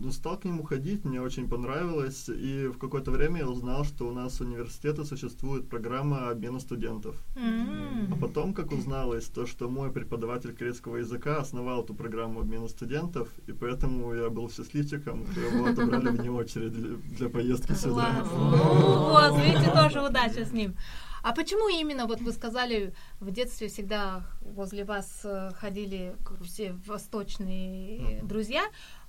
Ну, 0.00 0.12
стал 0.12 0.38
к 0.38 0.44
нему 0.44 0.62
ходить, 0.62 1.04
мне 1.04 1.20
очень 1.20 1.48
понравилось, 1.48 2.28
и 2.28 2.68
в 2.68 2.78
какое-то 2.78 3.10
время 3.10 3.40
я 3.40 3.48
узнал, 3.48 3.84
что 3.84 4.06
у 4.06 4.12
нас 4.12 4.38
в 4.38 4.42
университете 4.42 5.04
существует 5.04 5.68
программа 5.68 6.30
обмена 6.30 6.60
студентов. 6.60 7.16
М. 7.36 8.12
А 8.12 8.16
потом, 8.16 8.54
как 8.54 8.72
узналось, 8.72 9.26
то, 9.26 9.46
что 9.46 9.68
мой 9.68 9.90
преподаватель 9.90 10.54
корейского 10.54 10.96
языка 10.96 11.38
основал 11.38 11.82
эту 11.82 11.94
программу 11.94 12.40
обмена 12.40 12.68
студентов, 12.68 13.28
и 13.48 13.52
поэтому 13.52 14.14
я 14.14 14.30
был 14.30 14.50
счастливчиком, 14.50 15.26
что 15.32 15.40
его 15.40 15.66
отобрали 15.66 16.08
вне 16.08 16.30
очередь 16.30 16.72
для, 16.72 16.96
для 17.18 17.28
поездки 17.28 17.72
сюда. 17.72 18.22
Класс. 18.22 18.28
Ну, 18.32 19.10
Вот, 19.10 19.44
видите, 19.44 19.72
тоже 19.72 20.00
удача 20.02 20.44
с 20.44 20.52
ним. 20.52 20.74
А 21.22 21.32
почему 21.32 21.68
именно, 21.68 22.06
вот 22.06 22.20
вы 22.20 22.32
сказали, 22.32 22.94
в 23.20 23.30
детстве 23.30 23.68
всегда 23.68 24.22
возле 24.40 24.84
вас 24.84 25.20
э, 25.24 25.50
ходили 25.58 26.14
все 26.44 26.76
восточные 26.86 28.18
Мгм. 28.18 28.28
друзья, 28.28 28.62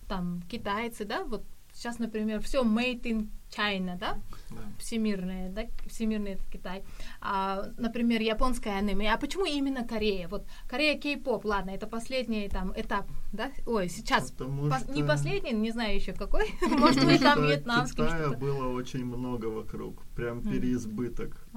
там 0.09 0.41
китайцы, 0.49 1.05
да, 1.05 1.23
вот 1.23 1.43
сейчас, 1.73 1.99
например, 1.99 2.41
все 2.41 2.63
made 2.63 3.03
in 3.03 3.27
China, 3.55 3.97
да, 3.97 4.17
Да. 4.49 4.57
всемирное, 4.79 5.49
да, 5.49 5.63
всемирный 5.87 6.31
этот 6.33 6.47
Китай. 6.51 6.83
А, 7.21 7.63
например, 7.77 8.21
японское 8.21 8.71
аниме. 8.77 9.11
А 9.13 9.17
почему 9.17 9.45
именно 9.45 9.87
Корея? 9.87 10.27
Вот 10.27 10.45
Корея 10.67 10.99
кей-поп, 10.99 11.45
ладно, 11.45 11.71
это 11.71 11.87
последний 11.87 12.49
там 12.49 12.73
этап, 12.75 13.07
да? 13.33 13.51
Ой, 13.65 13.87
сейчас 13.89 14.31
Потому 14.31 14.67
не 14.67 14.71
что- 15.01 15.05
последний, 15.07 15.51
не 15.53 15.71
знаю 15.71 15.95
еще 15.95 16.13
какой. 16.13 16.45
Может, 16.61 17.03
вы 17.03 17.17
там 17.19 17.43
вьетнамский 17.43 18.03
Китая 18.03 18.29
было 18.31 18.73
очень 18.73 19.05
много 19.05 19.45
вокруг, 19.45 20.03
прям 20.15 20.41
переизбыток. 20.41 21.47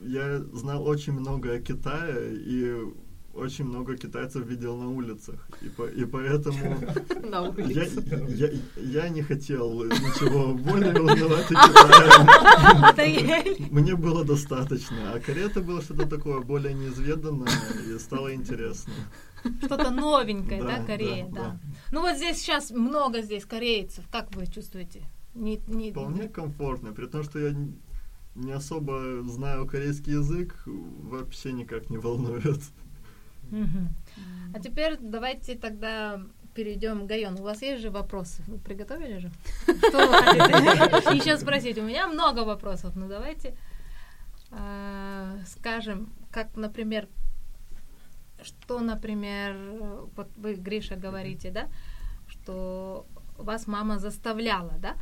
Я 0.00 0.40
знал 0.52 0.84
очень 0.86 1.12
много 1.12 1.52
о 1.54 1.60
Китае, 1.60 2.34
и 2.36 2.92
очень 3.34 3.64
много 3.64 3.96
китайцев 3.96 4.46
видел 4.46 4.76
на 4.76 4.88
улицах. 4.88 5.46
И, 5.62 5.68
по- 5.68 5.88
и 5.88 6.04
поэтому 6.04 6.76
я, 7.58 7.84
я, 8.28 8.50
я 8.76 9.08
не 9.08 9.22
хотел 9.22 9.84
ничего 9.84 10.54
более 10.70 10.92
узнавать 11.00 11.50
о 11.50 11.54
Китае. 12.92 13.68
Мне 13.70 13.94
было 13.96 14.24
достаточно. 14.24 15.12
А 15.14 15.20
Корея 15.20 15.46
это 15.46 15.60
было 15.62 15.80
что-то 15.82 16.06
такое 16.06 16.40
более 16.40 16.74
неизведанное, 16.74 17.48
и 17.88 17.98
стало 17.98 18.34
интересно. 18.34 18.92
Что-то 19.64 19.90
новенькое, 19.90 20.62
да, 20.62 20.84
Корея, 20.84 21.28
да. 21.28 21.58
Ну 21.90 22.00
вот 22.02 22.16
здесь 22.16 22.38
сейчас 22.38 22.70
много 22.70 23.22
здесь 23.22 23.44
корейцев. 23.44 24.04
Как 24.10 24.34
вы 24.36 24.46
чувствуете? 24.46 25.02
Не, 25.34 25.58
не... 25.66 25.90
Вполне 25.90 26.28
комфортно, 26.28 26.92
при 26.92 27.06
том, 27.06 27.22
что 27.24 27.38
я 27.38 27.54
не 28.34 28.52
особо 28.52 29.22
знаю 29.24 29.66
корейский 29.66 30.12
язык, 30.12 30.62
вообще 30.66 31.52
никак 31.52 31.90
не 31.90 31.98
волнует. 31.98 32.60
А 34.54 34.60
теперь 34.60 34.96
давайте 35.00 35.54
тогда 35.56 36.20
перейдем 36.54 37.04
к 37.04 37.06
Гайону. 37.06 37.40
У 37.40 37.44
вас 37.44 37.62
есть 37.62 37.82
же 37.82 37.90
вопросы? 37.90 38.42
Вы 38.46 38.58
приготовили 38.58 39.18
же? 39.18 39.30
Что 39.62 40.06
вы 40.06 40.90
хотите 40.90 41.16
еще 41.16 41.38
спросить? 41.38 41.78
У 41.78 41.82
меня 41.82 42.06
много 42.06 42.40
вопросов. 42.40 42.94
Ну 42.96 43.08
давайте 43.08 43.56
а, 44.52 45.38
скажем, 45.46 46.12
как, 46.30 46.56
например, 46.56 47.08
что, 48.42 48.80
например, 48.80 49.56
э, 49.56 50.06
вот 50.14 50.28
вы, 50.36 50.54
Гриша, 50.54 50.96
говорите, 50.96 51.50
да, 51.50 51.68
что 52.28 53.06
вас 53.38 53.66
мама 53.66 53.98
заставляла, 53.98 54.74
да? 54.78 54.96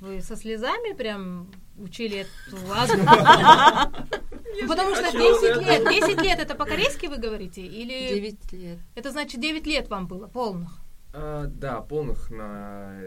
Вы 0.00 0.20
со 0.22 0.36
слезами 0.36 0.94
прям 0.94 1.50
учили 1.76 2.26
эту 2.26 2.56
азбуку? 2.72 4.16
Потому 4.68 4.94
что 4.94 5.10
10 5.12 5.66
лет, 5.66 5.88
10 5.88 6.22
лет 6.22 6.38
это 6.38 6.54
по-корейски 6.54 7.06
вы 7.06 7.18
говорите? 7.18 7.62
Или 7.62 8.08
Девять 8.14 8.52
лет. 8.52 8.78
это 8.94 9.10
значит 9.10 9.40
9 9.40 9.66
лет 9.66 9.88
вам 9.88 10.06
было 10.06 10.26
полных? 10.26 10.80
А, 11.12 11.46
да, 11.46 11.80
полных 11.80 12.30
на, 12.30 13.00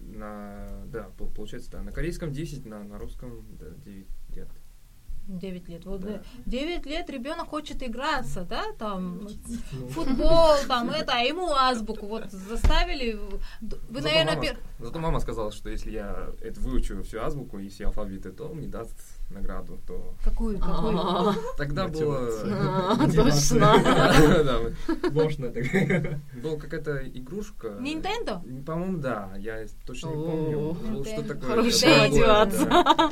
на, 0.00 0.66
да, 0.86 1.10
пол- 1.18 1.28
получается, 1.30 1.70
да, 1.70 1.82
на 1.82 1.92
корейском 1.92 2.32
10, 2.32 2.64
на, 2.66 2.82
на 2.82 2.98
русском, 2.98 3.44
да, 3.58 3.66
9 3.84 3.86
лет. 3.86 4.06
9 5.26 5.68
лет. 5.68 5.84
Вот 5.84 6.00
Да. 6.00 6.22
9 6.46 6.86
лет 6.86 7.10
ребенок 7.10 7.48
хочет 7.48 7.82
играться, 7.82 8.46
да, 8.48 8.64
там 8.78 9.28
футбол, 9.90 10.54
там 10.68 10.90
это, 10.90 11.12
а 11.14 11.18
ему 11.20 11.50
азбуку 11.52 12.06
вот 12.06 12.30
заставили. 12.30 13.18
Вы, 13.60 14.00
Зато 14.00 14.08
наверное, 14.08 14.34
мама, 14.36 14.44
пер- 14.46 14.58
зато 14.78 14.98
мама 14.98 15.20
сказала, 15.20 15.52
что 15.52 15.70
если 15.70 15.90
я 15.90 16.28
это 16.40 16.60
выучу 16.60 17.02
всю 17.02 17.20
азбуку 17.20 17.58
и 17.58 17.68
все 17.68 17.86
алфавиты, 17.86 18.30
то 18.30 18.48
мне 18.48 18.68
даст 18.68 18.94
награду, 19.30 19.78
то 19.86 20.14
какую, 20.22 20.58
какую? 20.58 20.96
А, 20.98 21.34
тогда 21.56 21.88
было... 21.88 22.28
а, 22.44 22.96
Точно. 23.14 24.72
Можно 25.12 25.50
так. 25.50 25.64
Была 26.42 26.56
какая-то 26.56 26.98
игрушка. 27.08 27.68
Nintendo? 27.80 28.40
По-моему, 28.64 28.98
да. 28.98 29.32
Я 29.38 29.66
точно 29.84 30.08
не 30.10 30.14
помню. 30.14 31.04
Что 31.04 31.22
такое. 31.22 31.50
Хорошая 31.50 32.08
мотивация. 32.08 33.10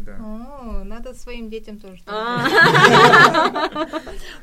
Да. 0.00 0.16
О, 0.20 0.84
надо 0.84 1.14
своим 1.14 1.48
детям 1.48 1.78
тоже. 1.78 2.02
А. 2.06 2.46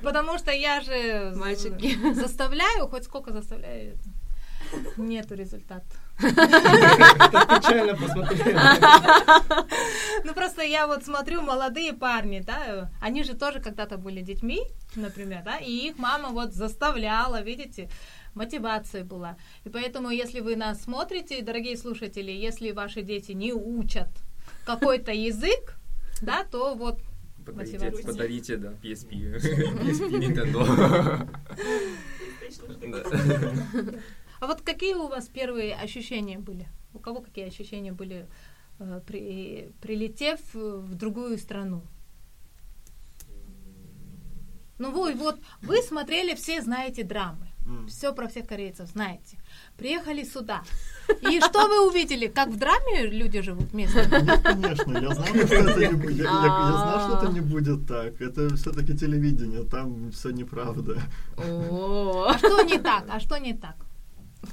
Потому 0.02 0.38
что 0.38 0.52
я 0.52 0.82
же 0.82 1.34
Мальчики. 1.36 1.98
заставляю, 2.14 2.88
хоть 2.88 3.04
сколько 3.04 3.32
заставляю. 3.32 3.98
Нету 4.98 5.36
результата. 5.36 5.86
Печально 6.20 7.96
посмотрела. 7.96 8.76
Ну 10.24 10.34
просто 10.34 10.64
я 10.64 10.88
вот 10.88 11.04
смотрю, 11.06 11.42
молодые 11.42 11.94
парни, 11.94 12.40
да, 12.40 12.90
они 13.00 13.24
же 13.24 13.36
тоже 13.36 13.60
когда-то 13.60 13.98
были 13.98 14.22
детьми, 14.22 14.64
например, 14.96 15.44
да, 15.46 15.58
и 15.58 15.72
их 15.72 15.98
мама 15.98 16.30
вот 16.30 16.54
заставляла, 16.54 17.42
видите, 17.42 17.90
мотивация 18.34 19.04
была. 19.04 19.38
И 19.64 19.70
поэтому, 19.70 20.10
если 20.10 20.40
вы 20.40 20.56
нас 20.56 20.82
смотрите, 20.82 21.42
дорогие 21.44 21.78
слушатели, 21.78 22.32
если 22.32 22.72
ваши 22.72 23.04
дети 23.04 23.32
не 23.34 23.54
учат 23.54 24.10
какой-то 24.68 25.14
язык, 25.14 25.80
да, 26.22 26.44
то 26.44 26.76
вот 26.76 27.00
Подарите, 27.46 28.04
подарите, 28.04 28.58
да, 28.58 28.74
PSP. 28.84 29.38
PSP 29.38 30.12
Nintendo. 30.20 30.60
Да. 32.92 34.00
А 34.40 34.48
вот 34.48 34.62
какие 34.62 34.94
у 34.96 35.08
вас 35.08 35.28
первые 35.30 35.74
ощущения 35.74 36.38
были? 36.38 36.68
У 36.94 37.00
кого 37.00 37.22
какие 37.22 37.48
ощущения 37.48 37.94
были, 37.94 38.28
э, 38.80 39.02
при, 39.08 39.72
прилетев 39.82 40.40
э, 40.56 40.60
в 40.60 40.96
другую 40.96 41.38
страну? 41.38 41.82
Ну 44.78 44.92
вы 44.92 45.14
вот, 45.14 45.40
вы 45.62 45.82
смотрели, 45.82 46.36
все 46.36 46.62
знаете 46.62 47.04
драмы. 47.04 47.48
М. 47.68 47.88
Все 47.88 48.14
про 48.14 48.28
всех 48.28 48.48
корейцев 48.48 48.90
знаете. 48.90 49.38
Приехали 49.78 50.24
сюда. 50.24 50.62
И 51.22 51.40
что 51.42 51.68
вы 51.68 51.88
увидели? 51.88 52.28
Как 52.28 52.48
в 52.50 52.58
драме 52.58 53.08
люди 53.08 53.42
живут 53.42 53.74
местные? 53.74 54.08
Нет, 54.08 54.42
конечно, 54.42 54.92
я 54.98 55.14
знал, 55.14 55.26
что 55.28 55.56
это 55.56 55.80
не 55.80 55.94
будет. 55.96 56.18
Я, 56.18 56.24
я- 56.24 56.70
я 56.70 56.72
знал, 56.72 57.00
что 57.10 57.18
это 57.26 57.34
не 57.34 57.42
будет 57.42 57.86
так. 57.88 58.22
Это 58.22 58.56
все-таки 58.56 58.98
телевидение, 58.98 59.64
там 59.64 60.12
все 60.12 60.30
неправда. 60.30 61.02
О, 61.38 62.28
А 62.30 62.38
что 62.38 62.62
не 62.64 62.80
так? 62.80 63.06
А 63.10 63.20
что 63.20 63.38
не 63.38 63.54
так? 63.54 63.76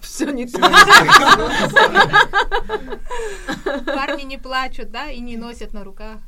Все 0.01 0.31
не 0.31 0.47
так. 0.47 0.63
Парни 3.87 4.23
не 4.25 4.39
плачут, 4.39 4.91
да, 4.91 5.11
и 5.11 5.21
не 5.21 5.37
носят 5.37 5.73
на 5.73 5.85
руках. 5.85 6.19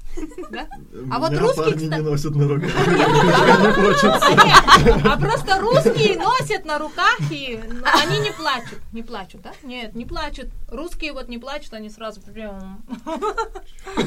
Да? 0.50 0.66
А 1.10 1.18
вот 1.18 1.36
русские, 1.36 1.64
парни 1.64 1.86
не 1.86 1.98
носят 2.02 2.34
на 2.34 2.48
руках. 2.48 2.70
А, 5.06 5.14
а 5.14 5.18
просто 5.18 5.60
русские 5.60 6.16
носят 6.18 6.64
на 6.64 6.78
руках, 6.78 7.18
и 7.30 7.60
они 8.02 8.18
не 8.20 8.32
плачут. 8.32 8.78
Не 8.92 9.02
плачут, 9.02 9.42
да? 9.42 9.52
Нет, 9.62 9.94
не 9.94 10.04
плачут. 10.04 10.48
Русские 10.68 11.12
вот 11.12 11.28
не 11.28 11.38
плачут, 11.38 11.74
они 11.74 11.90
сразу 11.90 12.20
прям... 12.20 12.82
Могут, 13.96 14.06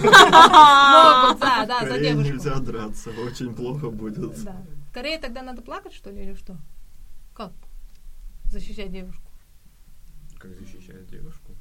да, 1.40 1.66
да, 1.66 1.86
за 1.88 2.00
девушку. 2.00 2.34
нельзя 2.34 2.56
драться, 2.56 3.12
очень 3.26 3.54
плохо 3.54 3.90
будет. 3.90 4.44
Да. 4.44 4.56
В 4.90 4.94
Корее 4.94 5.20
тогда 5.20 5.42
надо 5.44 5.62
плакать, 5.62 5.94
что 5.94 6.10
ли, 6.10 6.24
или 6.24 6.34
что? 6.34 6.58
Как? 7.34 7.52
Защищать 8.46 8.92
девушку. 8.92 9.29
Как 10.40 10.52
защищает 10.60 11.08
девушку? 11.08 11.52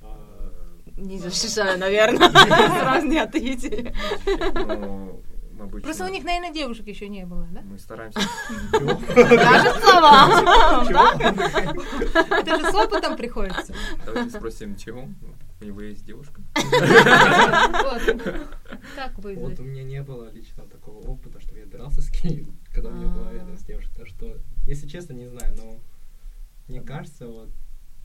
А, 0.00 0.18
Не 0.96 1.18
защищаю, 1.18 1.78
наверное. 1.78 2.28
Сразу 2.80 3.06
не 3.06 3.18
ответили. 3.18 3.94
Обычно- 5.60 5.82
Просто 5.82 6.04
у 6.06 6.08
них, 6.08 6.24
наверное, 6.24 6.52
девушек 6.52 6.88
еще 6.88 7.08
не 7.08 7.24
было, 7.24 7.46
да? 7.52 7.62
Мы 7.62 7.78
стараемся... 7.78 8.18
Кажется 8.72 10.00
вам. 10.00 10.88
Это 12.32 12.58
же 12.58 12.70
с 12.72 12.74
опытом 12.74 13.16
приходится. 13.16 13.72
Давайте 14.04 14.30
спросим, 14.36 14.74
чего? 14.76 15.08
У 15.60 15.64
него 15.64 15.80
есть 15.82 16.04
девушка? 16.04 16.40
Вот. 16.54 18.02
Как 18.96 19.16
вы? 19.18 19.36
Вот 19.36 19.60
у 19.60 19.62
меня 19.62 19.84
не 19.84 20.02
было 20.02 20.28
лично 20.32 20.64
такого 20.64 20.98
опыта, 21.06 21.38
что 21.40 21.56
я 21.56 21.66
дрался 21.66 22.02
с 22.02 22.10
кем 22.10 22.56
когда 22.72 22.88
у 22.88 22.92
меня 22.94 23.06
была 23.14 23.28
А. 23.28 23.32
рядом 23.34 23.56
с 23.56 23.62
девушкой. 23.62 23.94
Так 23.94 24.06
что, 24.08 24.38
если 24.66 24.88
честно, 24.88 25.12
не 25.12 25.26
знаю, 25.28 25.54
но 25.56 25.78
мне 26.66 26.80
кажется, 26.80 27.28
вот, 27.28 27.50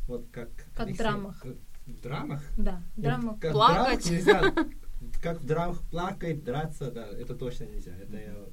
вот 0.07 0.25
как... 0.31 0.49
Как 0.75 0.89
в 0.89 0.97
драмах. 0.97 1.45
В 1.85 2.01
драмах? 2.01 2.41
Да, 2.57 2.81
Нет, 2.95 3.05
драма. 3.05 3.37
как 3.39 3.51
в 3.51 3.53
Плакать. 3.53 4.03
драмах 4.03 4.05
нельзя. 4.11 4.53
Как 5.21 5.39
в 5.39 5.45
драмах 5.45 5.79
плакать, 5.91 6.43
драться, 6.43 6.89
да, 6.91 7.05
это 7.07 7.35
точно 7.35 7.65
нельзя. 7.65 7.91
Это 8.01 8.17
я 8.17 8.31
Ну 8.33 8.47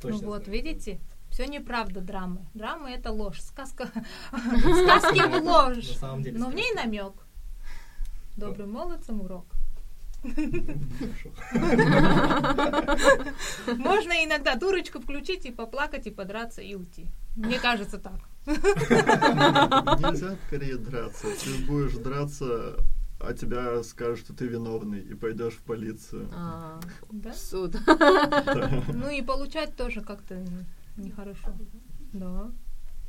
точно 0.00 0.26
вот, 0.26 0.44
знаю. 0.44 0.58
видите? 0.62 1.00
Все 1.30 1.46
неправда 1.46 2.00
драмы. 2.00 2.46
Драмы 2.54 2.90
это 2.90 3.12
ложь. 3.12 3.40
Сказка. 3.40 3.84
Сказки 4.32 5.20
в 5.28 5.42
ложь. 5.44 5.98
Но 6.32 6.48
в 6.50 6.54
ней 6.54 6.72
намек. 6.74 7.12
Добрым 8.36 8.72
молодцам 8.72 9.20
урок. 9.20 9.44
Можно 13.76 14.24
иногда 14.24 14.54
дурочку 14.56 15.00
включить 15.00 15.44
и 15.46 15.52
поплакать, 15.52 16.06
и 16.06 16.10
подраться, 16.10 16.62
и 16.62 16.74
уйти. 16.74 17.06
Мне 17.36 17.58
кажется 17.58 17.98
так. 17.98 18.14
Нельзя 18.46 20.36
в 20.36 20.50
Корее 20.50 20.76
драться. 20.76 21.26
Ты 21.44 21.64
будешь 21.66 21.94
драться, 21.94 22.76
а 23.20 23.32
тебя 23.34 23.82
скажут, 23.82 24.18
что 24.20 24.34
ты 24.34 24.46
виновный, 24.46 25.00
и 25.00 25.14
пойдешь 25.14 25.54
в 25.54 25.62
полицию. 25.62 26.28
А, 26.34 26.80
Да? 27.10 27.32
в 27.32 27.36
суд. 27.38 27.76
Ну 28.94 29.10
и 29.10 29.22
получать 29.22 29.76
тоже 29.76 30.00
как-то 30.00 30.44
нехорошо. 30.96 31.52
Да. 32.12 32.50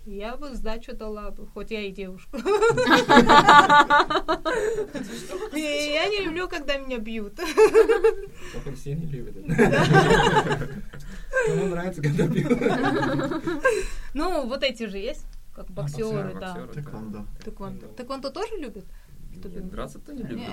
Я 0.06 0.36
бы 0.36 0.54
сдачу 0.54 0.94
дала 0.96 1.32
бы, 1.32 1.48
хоть 1.48 1.72
я 1.72 1.82
и 1.82 1.92
девушка. 1.92 2.38
И 5.56 5.60
Я 5.60 6.08
не 6.10 6.26
люблю, 6.26 6.50
когда 6.50 6.78
меня 6.78 6.98
бьют. 7.00 7.36
Только 7.36 8.74
все 8.76 8.96
не 8.96 9.06
любят. 9.08 9.36
Кому 11.48 11.68
нравится, 11.68 12.02
когда 12.02 12.28
бьют. 12.28 12.60
Ну, 14.14 14.46
вот 14.48 14.64
эти 14.64 14.86
же 14.86 14.98
есть, 14.98 15.26
как 15.56 15.70
боксеры, 15.70 16.34
боксеры, 16.34 16.40
да. 16.40 16.68
Тэквондо. 16.68 17.26
Тэквондо. 17.44 17.88
Тэквондо 17.88 18.30
тоже 18.30 18.56
любят? 18.58 18.86
Кто 19.40 19.50
Нет, 19.50 19.58
любит? 19.58 19.72
Драться-то 19.72 20.14
не 20.14 20.24
любят. 20.24 20.50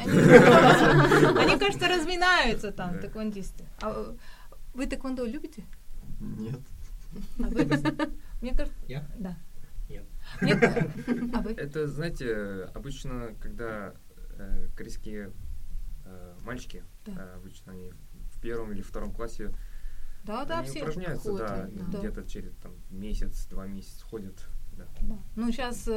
они, 1.37 1.59
кажется, 1.59 1.89
разминаются 1.89 2.73
там, 2.73 2.99
тэквондисты. 2.99 3.65
А 3.83 3.93
э, 3.95 4.15
вы 4.73 4.87
тэквондо 4.87 5.27
любите? 5.27 5.65
Нет. 6.21 6.61
А 7.39 7.49
вы? 7.49 7.65
Мне 8.41 8.55
кажется, 8.55 8.79
Я? 8.89 9.07
да. 9.19 9.37
Нет. 10.41 10.59
А 11.35 11.41
вы? 11.43 11.53
Это, 11.53 11.87
знаете, 11.89 12.71
обычно, 12.75 13.35
когда 13.41 13.93
э, 14.39 14.69
корейские 14.77 15.33
э, 16.07 16.35
мальчики, 16.45 16.85
обычно 17.37 17.73
они 17.73 17.93
в 18.33 18.41
первом 18.41 18.73
или 18.73 18.81
втором 18.81 19.13
классе, 19.13 19.53
Да, 20.25 20.45
да, 20.45 20.59
они 20.61 20.69
все. 20.69 20.81
упражняются, 20.81 21.33
да, 21.37 21.49
ходят, 21.65 21.91
да. 21.91 21.99
где-то 21.99 22.23
через 22.29 22.55
там, 22.57 22.73
месяц, 22.91 23.47
два 23.47 23.67
месяца 23.67 24.05
ходят. 24.05 24.47
Да. 24.73 24.87
Да. 25.03 25.19
Ну, 25.37 25.51
сейчас 25.51 25.89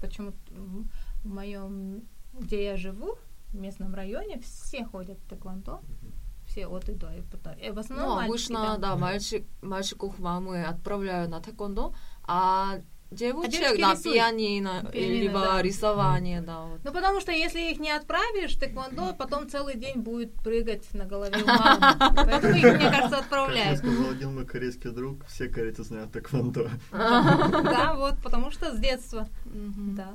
почему 0.00 0.32
в 0.50 1.26
моем, 1.28 2.02
где 2.32 2.64
я 2.64 2.76
живу, 2.76 3.16
в 3.48 3.54
местном 3.56 3.94
районе, 3.94 4.40
все 4.40 4.84
ходят 4.84 5.18
в 5.18 5.28
тэквондо. 5.28 5.80
Все 6.46 6.66
от 6.68 6.88
и 6.88 6.94
до. 6.94 7.12
И 7.12 7.22
потом- 7.22 7.54
и 7.58 7.70
в 7.70 7.78
основном 7.78 8.08
Ну, 8.08 8.14
мальчики, 8.16 8.30
обычно, 8.52 8.62
да. 8.62 8.76
да, 8.76 8.96
мальчик, 8.96 9.46
мальчиков 9.62 10.18
мамы 10.18 10.62
отправляют 10.64 11.30
на 11.30 11.40
тэквондо, 11.40 11.92
а 12.22 12.80
девочек 13.10 13.52
девочки 13.52 13.80
на 13.80 13.92
рисуют. 13.92 14.14
пианино, 14.16 14.88
Пианино, 14.92 15.20
либо 15.20 15.40
да. 15.40 15.62
рисование, 15.62 16.40
да. 16.40 16.62
вот. 16.64 16.80
Ну, 16.84 16.92
потому 16.92 17.20
что 17.20 17.32
если 17.32 17.60
их 17.70 17.78
не 17.78 17.90
отправишь 17.90 18.56
в 18.56 18.58
тэквондо, 18.58 19.14
потом 19.18 19.48
целый 19.48 19.76
день 19.76 19.96
будет 20.00 20.32
прыгать 20.34 20.92
на 20.92 21.04
голове 21.04 21.42
у 21.42 21.46
мамы. 21.46 21.94
Поэтому 22.14 22.54
их, 22.56 22.64
мне 22.64 22.90
кажется, 22.90 23.08
Как 23.10 23.20
отправляют. 23.20 23.78
сказал 23.78 24.10
один 24.10 24.34
мой 24.34 24.44
корейский 24.46 24.90
друг, 24.90 25.24
все 25.26 25.48
корейцы 25.48 25.84
знают 25.84 26.12
тэквондо. 26.12 26.68
Да, 26.92 27.94
вот, 27.96 28.14
потому 28.22 28.50
что 28.50 28.74
с 28.74 28.78
детства. 28.78 29.28
Да. 29.44 30.14